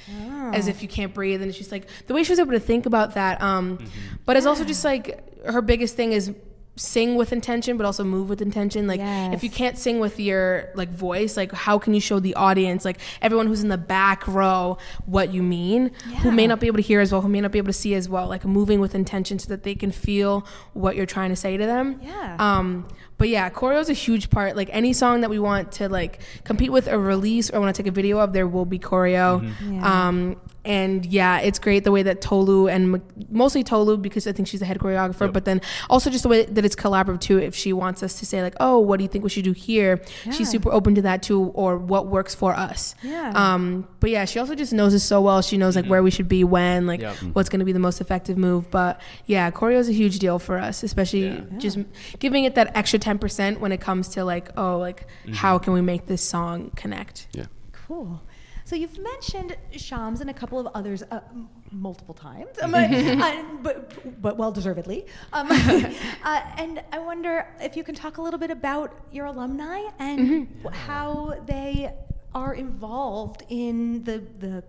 as 0.53 0.67
if 0.67 0.81
you 0.81 0.87
can't 0.87 1.13
breathe 1.13 1.41
and 1.41 1.49
it's 1.49 1.57
just 1.57 1.71
like 1.71 1.87
the 2.07 2.13
way 2.13 2.23
she 2.23 2.31
was 2.31 2.39
able 2.39 2.51
to 2.51 2.59
think 2.59 2.85
about 2.85 3.13
that 3.13 3.41
um, 3.41 3.77
but 4.25 4.35
it's 4.37 4.45
also 4.45 4.63
just 4.63 4.83
like 4.83 5.45
her 5.45 5.61
biggest 5.61 5.95
thing 5.95 6.11
is 6.13 6.33
sing 6.75 7.15
with 7.15 7.31
intention 7.31 7.77
but 7.77 7.85
also 7.85 8.03
move 8.03 8.29
with 8.29 8.41
intention. 8.41 8.87
Like 8.87 8.99
if 9.33 9.43
you 9.43 9.49
can't 9.49 9.77
sing 9.77 9.99
with 9.99 10.19
your 10.19 10.69
like 10.73 10.89
voice 10.89 11.37
like 11.37 11.51
how 11.51 11.77
can 11.77 11.93
you 11.93 11.99
show 11.99 12.19
the 12.19 12.33
audience 12.33 12.83
like 12.83 12.99
everyone 13.21 13.45
who's 13.45 13.61
in 13.61 13.69
the 13.69 13.77
back 13.77 14.27
row 14.27 14.77
what 15.05 15.31
you 15.33 15.43
mean? 15.43 15.91
Who 16.23 16.31
may 16.31 16.47
not 16.47 16.59
be 16.59 16.67
able 16.67 16.77
to 16.77 16.83
hear 16.83 16.99
as 16.99 17.11
well 17.11 17.21
who 17.21 17.29
may 17.29 17.41
not 17.41 17.51
be 17.51 17.59
able 17.59 17.67
to 17.67 17.73
see 17.73 17.93
as 17.93 18.09
well 18.09 18.27
like 18.27 18.43
moving 18.43 18.79
with 18.79 18.95
intention 18.95 19.37
so 19.37 19.49
that 19.49 19.61
they 19.63 19.75
can 19.75 19.91
feel 19.91 20.47
what 20.73 20.95
you're 20.95 21.05
trying 21.05 21.29
to 21.29 21.35
say 21.35 21.57
to 21.57 21.65
them. 21.65 21.99
Yeah. 22.01 22.37
um 22.39 22.87
but 23.19 23.29
yeah 23.29 23.49
choreo 23.51 23.79
is 23.79 23.89
a 23.89 23.93
huge 23.93 24.31
part. 24.31 24.55
Like 24.55 24.69
any 24.71 24.93
song 24.93 25.21
that 25.21 25.29
we 25.29 25.37
want 25.37 25.71
to 25.73 25.89
like 25.89 26.21
compete 26.43 26.71
with 26.71 26.87
or 26.87 26.97
release 26.97 27.51
or 27.51 27.59
want 27.59 27.75
to 27.75 27.83
take 27.83 27.87
a 27.87 27.93
video 27.93 28.17
of 28.17 28.33
there 28.33 28.47
will 28.47 28.65
be 28.65 28.79
choreo. 28.79 29.47
Yeah. 29.69 30.07
um 30.07 30.37
and 30.65 31.05
yeah 31.05 31.39
it's 31.39 31.59
great 31.59 31.83
the 31.83 31.91
way 31.91 32.03
that 32.03 32.21
tolu 32.21 32.67
and 32.67 33.01
mostly 33.29 33.63
tolu 33.63 33.97
because 33.97 34.25
i 34.27 34.31
think 34.31 34.47
she's 34.47 34.61
the 34.61 34.65
head 34.65 34.79
choreographer 34.79 35.21
Yep. 35.21 35.33
but 35.33 35.45
then 35.45 35.59
also 35.89 36.09
just 36.09 36.23
the 36.23 36.29
way 36.29 36.45
that 36.45 36.63
it's 36.63 36.75
collaborative 36.75 37.19
too 37.19 37.37
if 37.37 37.53
she 37.53 37.73
wants 37.73 38.01
us 38.01 38.17
to 38.19 38.25
say 38.25 38.41
like 38.41 38.55
oh 38.59 38.79
what 38.79 38.97
do 38.97 39.03
you 39.03 39.09
think 39.09 39.23
we 39.23 39.29
should 39.29 39.43
do 39.43 39.51
here 39.51 40.01
Yeah. 40.25 40.31
she's 40.31 40.49
super 40.49 40.71
open 40.71 40.95
to 40.95 41.01
that 41.01 41.21
too 41.21 41.45
or 41.53 41.77
what 41.77 42.07
works 42.07 42.33
for 42.33 42.53
us 42.53 42.95
Yeah. 43.03 43.31
um 43.35 43.87
but 43.99 44.09
yeah 44.09 44.23
she 44.25 44.39
also 44.39 44.55
just 44.55 44.71
knows 44.73 44.93
us 44.93 45.03
so 45.03 45.21
well 45.21 45.41
she 45.41 45.57
knows 45.57 45.75
like 45.75 45.85
where 45.85 45.99
mm-hmm. 45.99 46.05
we 46.05 46.11
should 46.11 46.29
be 46.29 46.43
when 46.43 46.87
like 46.87 47.01
Yep. 47.01 47.15
Mm-hmm. 47.15 47.29
what's 47.31 47.49
going 47.49 47.59
to 47.59 47.65
be 47.65 47.73
the 47.73 47.79
most 47.79 47.99
effective 47.99 48.37
move 48.37 48.71
but 48.71 49.01
yeah 49.25 49.51
choreo 49.51 49.77
is 49.77 49.89
a 49.89 49.93
huge 49.93 50.19
deal 50.19 50.39
for 50.39 50.57
us 50.57 50.81
especially 50.83 51.27
Yeah. 51.27 51.41
just 51.57 51.77
giving 52.19 52.45
it 52.45 52.55
that 52.55 52.71
extra 52.75 52.99
10% 52.99 53.59
when 53.59 53.71
it 53.71 53.81
comes 53.81 54.07
to 54.09 54.23
like 54.23 54.49
oh 54.57 54.77
like 54.77 55.07
mm-hmm. 55.23 55.33
how 55.33 55.57
can 55.57 55.73
we 55.73 55.81
make 55.81 56.05
this 56.05 56.21
song 56.21 56.71
connect 56.75 57.27
Yeah. 57.33 57.47
Cool. 57.87 58.21
So 58.65 58.75
you've 58.75 58.97
mentioned 58.97 59.55
Shams 59.75 60.21
and 60.21 60.29
a 60.29 60.33
couple 60.33 60.57
of 60.59 60.67
others 60.73 61.03
uh, 61.11 61.19
m- 61.31 61.49
multiple 61.71 62.13
times, 62.15 62.57
um, 62.61 62.73
uh, 62.75 63.43
but, 63.61 64.21
but 64.21 64.37
well 64.37 64.51
deservedly. 64.51 65.05
Um, 65.33 65.47
uh, 65.51 66.41
and 66.57 66.81
I 66.91 66.99
wonder 66.99 67.45
if 67.59 67.75
you 67.75 67.83
can 67.83 67.93
talk 67.95 68.17
a 68.17 68.21
little 68.21 68.39
bit 68.39 68.51
about 68.51 68.93
your 69.11 69.25
alumni 69.25 69.81
and 69.99 70.47
wh- 70.65 70.73
how 70.73 71.35
they 71.45 71.93
are 72.33 72.53
involved 72.53 73.43
in 73.49 74.03
the 74.03 74.19
the 74.39 74.63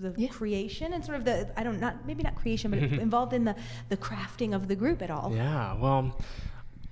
the 0.00 0.14
Yeah. 0.18 0.28
creation 0.28 0.92
and 0.92 1.02
sort 1.04 1.16
of 1.18 1.24
the 1.24 1.50
I 1.58 1.62
don't 1.64 1.80
not 1.80 2.06
maybe 2.06 2.22
not 2.22 2.34
creation 2.36 2.70
but 2.70 2.78
involved 3.08 3.32
in 3.32 3.44
the 3.44 3.56
the 3.88 3.96
crafting 3.96 4.54
of 4.54 4.68
the 4.68 4.76
group 4.76 5.02
at 5.02 5.10
all. 5.10 5.32
Yeah, 5.34 5.74
well, 5.80 6.16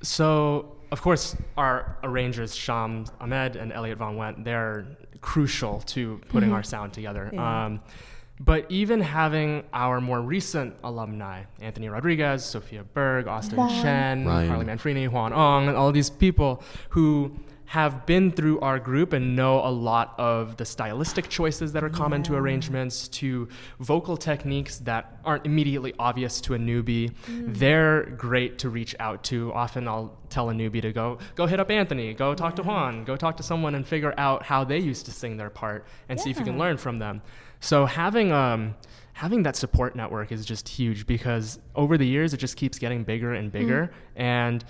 so 0.02 0.76
of 0.92 1.02
course 1.02 1.37
our 1.56 1.97
arrangers 2.02 2.54
Shams 2.54 3.12
Ahmed 3.20 3.56
and 3.56 3.73
Elliot 3.73 3.99
Von 3.99 4.16
Wendt, 4.16 4.44
they're 4.44 4.87
crucial 5.20 5.80
to 5.82 6.20
putting 6.28 6.52
our 6.52 6.62
sound 6.75 6.92
together. 6.92 7.30
Yeah. 7.32 7.66
Um, 7.66 7.80
but 8.42 8.64
even 8.70 9.02
having 9.02 9.64
our 9.75 10.00
more 10.00 10.23
recent 10.23 10.75
alumni, 10.82 11.42
Anthony 11.61 11.90
Rodriguez, 11.90 12.42
Sophia 12.42 12.85
Berg, 12.85 13.28
Austin 13.28 13.59
Chen, 13.68 14.25
Ryan. 14.25 14.49
Carly 14.49 14.64
Manfrini, 14.64 15.11
Juan 15.11 15.35
Ong, 15.35 15.68
and 15.68 15.76
all 15.76 15.92
these 15.92 16.09
people 16.09 16.62
who 16.88 17.32
have 17.70 18.04
been 18.04 18.32
through 18.32 18.58
our 18.58 18.80
group 18.80 19.12
and 19.12 19.36
know 19.36 19.64
a 19.64 19.70
lot 19.70 20.12
of 20.18 20.56
the 20.56 20.64
stylistic 20.64 21.28
choices 21.28 21.72
that 21.72 21.84
are 21.84 21.88
common 21.88 22.20
to 22.20 22.34
arrangements, 22.34 23.06
to 23.06 23.46
vocal 23.78 24.16
techniques 24.16 24.78
that 24.78 25.20
aren't 25.24 25.46
immediately 25.46 25.94
obvious 25.96 26.40
to 26.40 26.54
a 26.54 26.58
newbie. 26.58 27.14
They're 27.28 28.06
great 28.18 28.58
to 28.58 28.70
reach 28.70 28.96
out 28.98 29.22
to. 29.30 29.52
Often 29.52 29.86
I'll 29.86 30.18
tell 30.30 30.50
a 30.50 30.52
newbie 30.52 30.82
to 30.82 30.92
go 30.92 31.18
go 31.36 31.46
hit 31.46 31.60
up 31.60 31.70
Anthony, 31.70 32.12
go 32.12 32.34
talk 32.34 32.56
to 32.56 32.64
Juan, 32.64 33.04
go 33.04 33.14
talk 33.14 33.36
to 33.36 33.44
someone 33.44 33.76
and 33.76 33.86
figure 33.86 34.14
out 34.18 34.42
how 34.42 34.64
they 34.64 34.78
used 34.78 35.06
to 35.06 35.12
sing 35.12 35.36
their 35.36 35.50
part 35.50 35.86
and 36.08 36.20
see 36.20 36.28
if 36.28 36.40
you 36.40 36.44
can 36.44 36.58
learn 36.58 36.76
from 36.76 36.98
them. 36.98 37.22
So 37.60 37.86
having 37.86 38.32
um 38.32 38.74
having 39.12 39.42
that 39.42 39.54
support 39.54 39.94
network 39.94 40.32
is 40.32 40.46
just 40.46 40.66
huge 40.66 41.06
because 41.06 41.58
over 41.74 41.98
the 41.98 42.06
years 42.06 42.32
it 42.32 42.38
just 42.38 42.56
keeps 42.56 42.78
getting 42.78 43.04
bigger 43.04 43.34
and 43.34 43.52
bigger. 43.52 43.92
And 44.16 44.64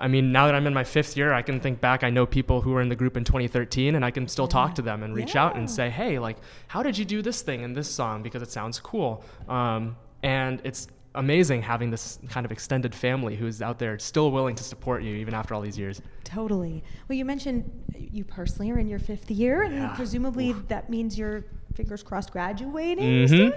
I 0.00 0.08
mean, 0.08 0.32
now 0.32 0.46
that 0.46 0.54
I'm 0.54 0.66
in 0.66 0.72
my 0.74 0.84
fifth 0.84 1.16
year, 1.16 1.32
I 1.32 1.42
can 1.42 1.60
think 1.60 1.80
back. 1.80 2.02
I 2.02 2.10
know 2.10 2.24
people 2.26 2.62
who 2.62 2.70
were 2.70 2.80
in 2.80 2.88
the 2.88 2.96
group 2.96 3.16
in 3.16 3.24
2013, 3.24 3.94
and 3.94 4.04
I 4.04 4.10
can 4.10 4.26
still 4.28 4.48
talk 4.48 4.74
to 4.76 4.82
them 4.82 5.02
and 5.02 5.14
reach 5.14 5.36
out 5.36 5.56
and 5.56 5.70
say, 5.70 5.90
"Hey, 5.90 6.18
like, 6.18 6.38
how 6.68 6.82
did 6.82 6.96
you 6.96 7.04
do 7.04 7.20
this 7.22 7.42
thing 7.42 7.62
in 7.62 7.74
this 7.74 7.88
song? 7.90 8.22
Because 8.22 8.42
it 8.42 8.50
sounds 8.50 8.80
cool." 8.80 9.22
Um, 9.48 9.96
and 10.22 10.60
it's 10.64 10.88
amazing 11.16 11.60
having 11.60 11.90
this 11.90 12.18
kind 12.28 12.46
of 12.46 12.52
extended 12.52 12.94
family 12.94 13.34
who's 13.34 13.60
out 13.60 13.78
there 13.80 13.98
still 13.98 14.30
willing 14.30 14.54
to 14.54 14.62
support 14.62 15.02
you 15.02 15.16
even 15.16 15.34
after 15.34 15.54
all 15.54 15.60
these 15.60 15.76
years. 15.76 16.00
Totally. 16.24 16.84
Well, 17.08 17.18
you 17.18 17.24
mentioned 17.24 17.68
you 18.12 18.24
personally 18.24 18.70
are 18.70 18.78
in 18.78 18.88
your 18.88 19.00
fifth 19.00 19.30
year, 19.30 19.62
and 19.64 19.74
Yeah. 19.74 19.88
presumably 19.96 20.52
that 20.68 20.88
means 20.88 21.18
you're 21.18 21.44
fingers 21.74 22.02
crossed, 22.02 22.32
graduating 22.32 23.26
Mhm. 23.26 23.28
soon, 23.28 23.52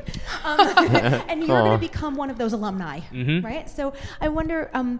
um, 0.45 0.59
and 1.29 1.39
you're 1.43 1.61
going 1.61 1.71
to 1.71 1.77
become 1.77 2.15
one 2.15 2.29
of 2.29 2.37
those 2.37 2.53
alumni, 2.53 2.99
Mhm. 3.11 3.43
right? 3.43 3.69
So 3.69 3.93
I 4.21 4.29
wonder 4.29 4.69
um, 4.73 4.99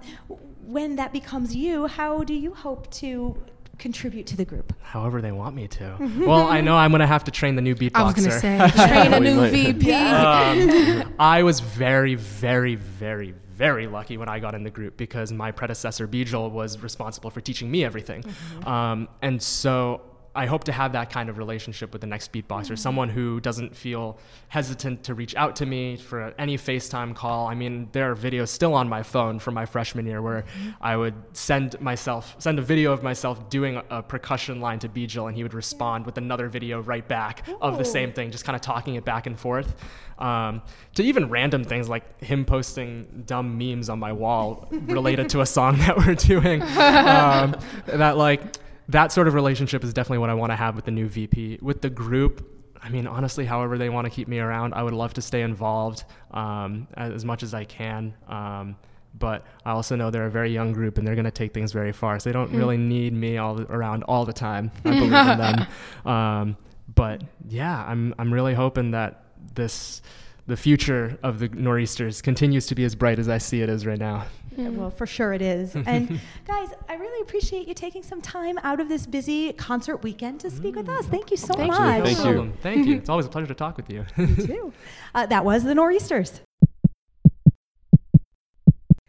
when 0.65 0.96
that 0.96 1.13
becomes 1.13 1.55
you, 1.55 1.88
how 1.88 2.24
do 2.24 2.34
you 2.34 2.53
hope 2.53 2.89
to 2.91 3.43
contribute 3.79 4.27
to 4.27 4.38
the 4.38 4.46
group? 4.46 4.74
However 4.82 5.22
they 5.22 5.32
want 5.32 5.55
me 5.55 5.67
to. 5.67 5.98
well, 6.25 6.48
I 6.48 6.62
know 6.62 6.75
I'm 6.77 6.91
gonna 6.91 7.08
have 7.08 7.24
to 7.25 7.32
train 7.32 7.55
the 7.55 7.62
new 7.62 7.75
beatboxer. 7.75 7.91
I 7.96 8.03
was 8.03 8.13
gonna 8.13 8.39
say 8.39 8.58
train 8.88 9.13
a 9.13 9.20
new. 9.20 9.50
VP. 9.50 9.91
um, 9.91 11.13
I 11.20 11.43
was 11.43 11.60
very, 11.60 12.15
very, 12.15 12.75
very, 12.75 13.34
very 13.55 13.88
lucky 13.88 14.17
when 14.17 14.29
I 14.29 14.39
got 14.39 14.55
in 14.55 14.63
the 14.63 14.70
group 14.72 14.98
because 14.98 15.32
my 15.32 15.51
predecessor 15.51 16.08
Bijal 16.08 16.51
was 16.51 16.79
responsible 16.79 17.29
for 17.29 17.41
teaching 17.41 17.70
me 17.70 17.84
everything, 17.84 18.24
um, 18.65 19.08
and 19.22 19.41
so 19.41 20.01
I 20.36 20.48
hope 20.48 20.63
to 20.63 20.72
have 20.72 20.94
that 20.94 21.12
kind 21.12 21.30
of 21.30 21.38
relationship 21.38 21.94
with 21.94 22.02
the 22.02 22.08
next 22.08 22.32
beatboxer, 22.34 22.78
someone 22.78 23.10
who 23.10 23.40
doesn't 23.40 23.75
feel 23.75 24.18
hesitant 24.48 25.04
to 25.04 25.13
reach 25.13 25.36
out 25.36 25.56
to 25.58 25.66
me 25.66 25.96
for 25.96 26.34
any 26.40 26.58
FaceTime 26.58 27.16
call. 27.16 27.48
I 27.48 27.54
mean, 27.54 27.90
there 27.92 28.12
are 28.12 28.16
videos 28.16 28.48
still 28.48 28.74
on 28.74 28.90
my 28.90 29.04
phone 29.04 29.38
from 29.38 29.54
my 29.54 29.66
freshman 29.66 30.08
year 30.08 30.22
where 30.22 30.46
I 30.82 30.98
would 30.98 31.13
send 31.34 31.80
myself 31.80 32.36
send 32.40 32.58
a 32.58 32.63
video 32.63 32.94
of 32.94 33.04
myself 33.04 33.50
doing 33.50 33.75
a, 33.75 33.84
a 33.90 34.04
percussion 34.04 34.60
line 34.60 34.80
to 34.80 34.90
Bijal, 34.90 35.28
and 35.28 35.36
he 35.36 35.44
would 35.44 35.54
respond 35.54 36.06
with 36.06 36.18
another 36.18 36.48
video 36.48 36.82
right 36.82 37.08
back 37.08 37.48
of 37.62 37.78
the 37.78 37.86
same 37.86 38.12
thing, 38.12 38.32
just 38.32 38.46
kind 38.46 38.56
of 38.56 38.62
talking 38.62 38.96
it 38.96 39.06
back 39.06 39.28
and 39.28 39.40
forth. 39.40 39.75
Um, 40.18 40.62
to 40.96 41.04
even 41.04 41.30
random 41.30 41.63
things 41.63 41.90
like 41.90 42.24
him 42.24 42.46
posting 42.46 43.24
dumb 43.25 43.58
memes 43.58 43.90
on 43.90 44.00
my 44.00 44.13
wall 44.13 44.68
related 44.72 45.30
to 45.30 45.42
a 45.42 45.46
song 45.46 45.78
that 45.80 45.98
we're 45.98 46.16
doing. 46.16 46.63
Um, 47.13 47.56
that 47.86 48.18
like 48.18 48.58
that 48.94 49.12
sort 49.12 49.28
of 49.28 49.34
relationship 49.34 49.84
is 49.84 49.94
definitely 49.94 50.20
what 50.20 50.30
I 50.30 50.36
want 50.36 50.52
to 50.52 50.56
have 50.56 50.76
with 50.76 50.86
the 50.86 50.92
new 50.92 51.08
VP. 51.08 51.60
With 51.62 51.82
the 51.82 51.90
group, 51.90 52.48
I 52.82 52.90
mean, 52.90 53.08
honestly, 53.08 53.44
however 53.44 53.78
they 53.78 53.90
want 53.90 54.06
to 54.06 54.12
keep 54.12 54.28
me 54.28 54.40
around, 54.40 54.74
I 54.74 54.84
would 54.84 54.94
love 54.94 55.14
to 55.16 55.22
stay 55.22 55.42
involved 55.42 56.04
um, 56.32 56.88
as, 56.96 57.26
much 57.26 57.42
as 57.42 57.54
I 57.54 57.64
can. 57.66 58.14
Um, 58.28 58.76
but 59.18 59.46
I 59.66 59.72
also 59.72 59.96
know 59.96 60.12
they're 60.12 60.28
a 60.28 60.32
very 60.32 60.54
young 60.54 60.74
group 60.74 60.98
and 60.98 61.08
they're 61.08 61.16
going 61.16 61.26
to 61.26 61.32
take 61.32 61.54
things 61.54 61.72
very 61.72 61.92
far. 61.92 62.20
So 62.20 62.30
they 62.30 62.34
don't 62.34 62.52
really 62.52 62.78
need 62.78 63.14
me 63.14 63.38
all 63.38 63.62
around 63.62 64.04
all 64.04 64.26
the 64.26 64.34
time. 64.34 64.72
I 64.86 64.90
believe 64.92 65.04
in 65.14 65.38
them. 65.38 65.68
Um, 66.06 66.58
but 66.94 67.24
yeah, 67.48 67.84
I'm 67.88 68.14
I'm 68.20 68.34
really 68.34 68.54
hoping 68.54 68.92
that 68.92 69.24
this 69.56 70.02
the 70.48 70.58
future 70.58 71.18
of 71.24 71.40
the 71.40 71.48
Nor'easters 71.48 72.22
continues 72.22 72.68
to 72.68 72.76
be 72.76 72.84
as 72.84 72.94
bright 72.94 73.20
as 73.20 73.30
I 73.30 73.38
see 73.38 73.62
it 73.62 73.70
is 73.70 73.86
right 73.86 73.98
now. 73.98 74.26
Well, 74.58 74.90
for 74.90 75.06
sure 75.06 75.34
it 75.34 75.42
is. 75.42 75.76
And 75.86 76.20
guys, 76.48 76.70
I 76.90 76.96
really 76.96 77.22
appreciate 77.22 77.68
you 77.68 77.74
taking 77.74 78.04
some 78.04 78.22
time 78.22 78.58
out 78.64 78.80
of 78.80 78.90
this 78.90 79.06
busy 79.06 79.54
concert 79.54 79.98
weekend 79.98 80.40
to 80.42 80.50
speak 80.50 80.76
with 80.76 80.90
us. 80.90 81.06
Thank 81.06 81.30
you 81.30 81.38
so 81.38 81.54
Thank 81.54 81.74
you. 81.74 81.80
much. 81.80 82.04
Thank 82.04 82.26
you. 82.26 82.54
Thank 82.62 82.88
you. 82.88 82.96
It's 82.98 83.10
always 83.10 83.26
a 83.26 83.30
pleasure 83.30 83.48
to 83.48 83.54
talk 83.54 83.78
with 83.78 83.90
you. 83.90 84.06
too. 84.16 84.74
Uh, 85.14 85.26
that 85.28 85.46
was 85.46 85.64
the 85.64 85.76
Nor'easters. 85.76 86.42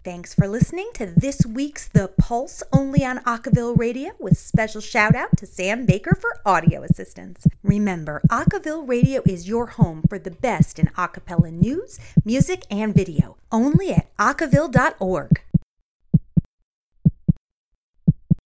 Thanks 0.04 0.34
for 0.34 0.46
listening 0.46 0.90
to 0.94 1.06
this 1.06 1.46
week's 1.46 1.88
The 1.88 2.08
Pulse 2.08 2.62
only 2.70 3.06
on 3.06 3.20
Acaville 3.20 3.74
Radio 3.74 4.10
with 4.18 4.36
special 4.36 4.82
shout 4.82 5.14
out 5.14 5.34
to 5.38 5.46
Sam 5.46 5.86
Baker 5.86 6.14
for 6.20 6.42
audio 6.44 6.82
assistance. 6.82 7.46
Remember, 7.62 8.20
Acaville 8.30 8.86
Radio 8.86 9.22
is 9.24 9.48
your 9.48 9.64
home 9.64 10.02
for 10.06 10.18
the 10.18 10.30
best 10.30 10.78
in 10.78 10.88
acapella 10.88 11.50
news, 11.50 11.98
music, 12.22 12.64
and 12.70 12.94
video. 12.94 13.38
Only 13.50 13.92
at 13.92 14.14
acaville.org. 14.18 15.40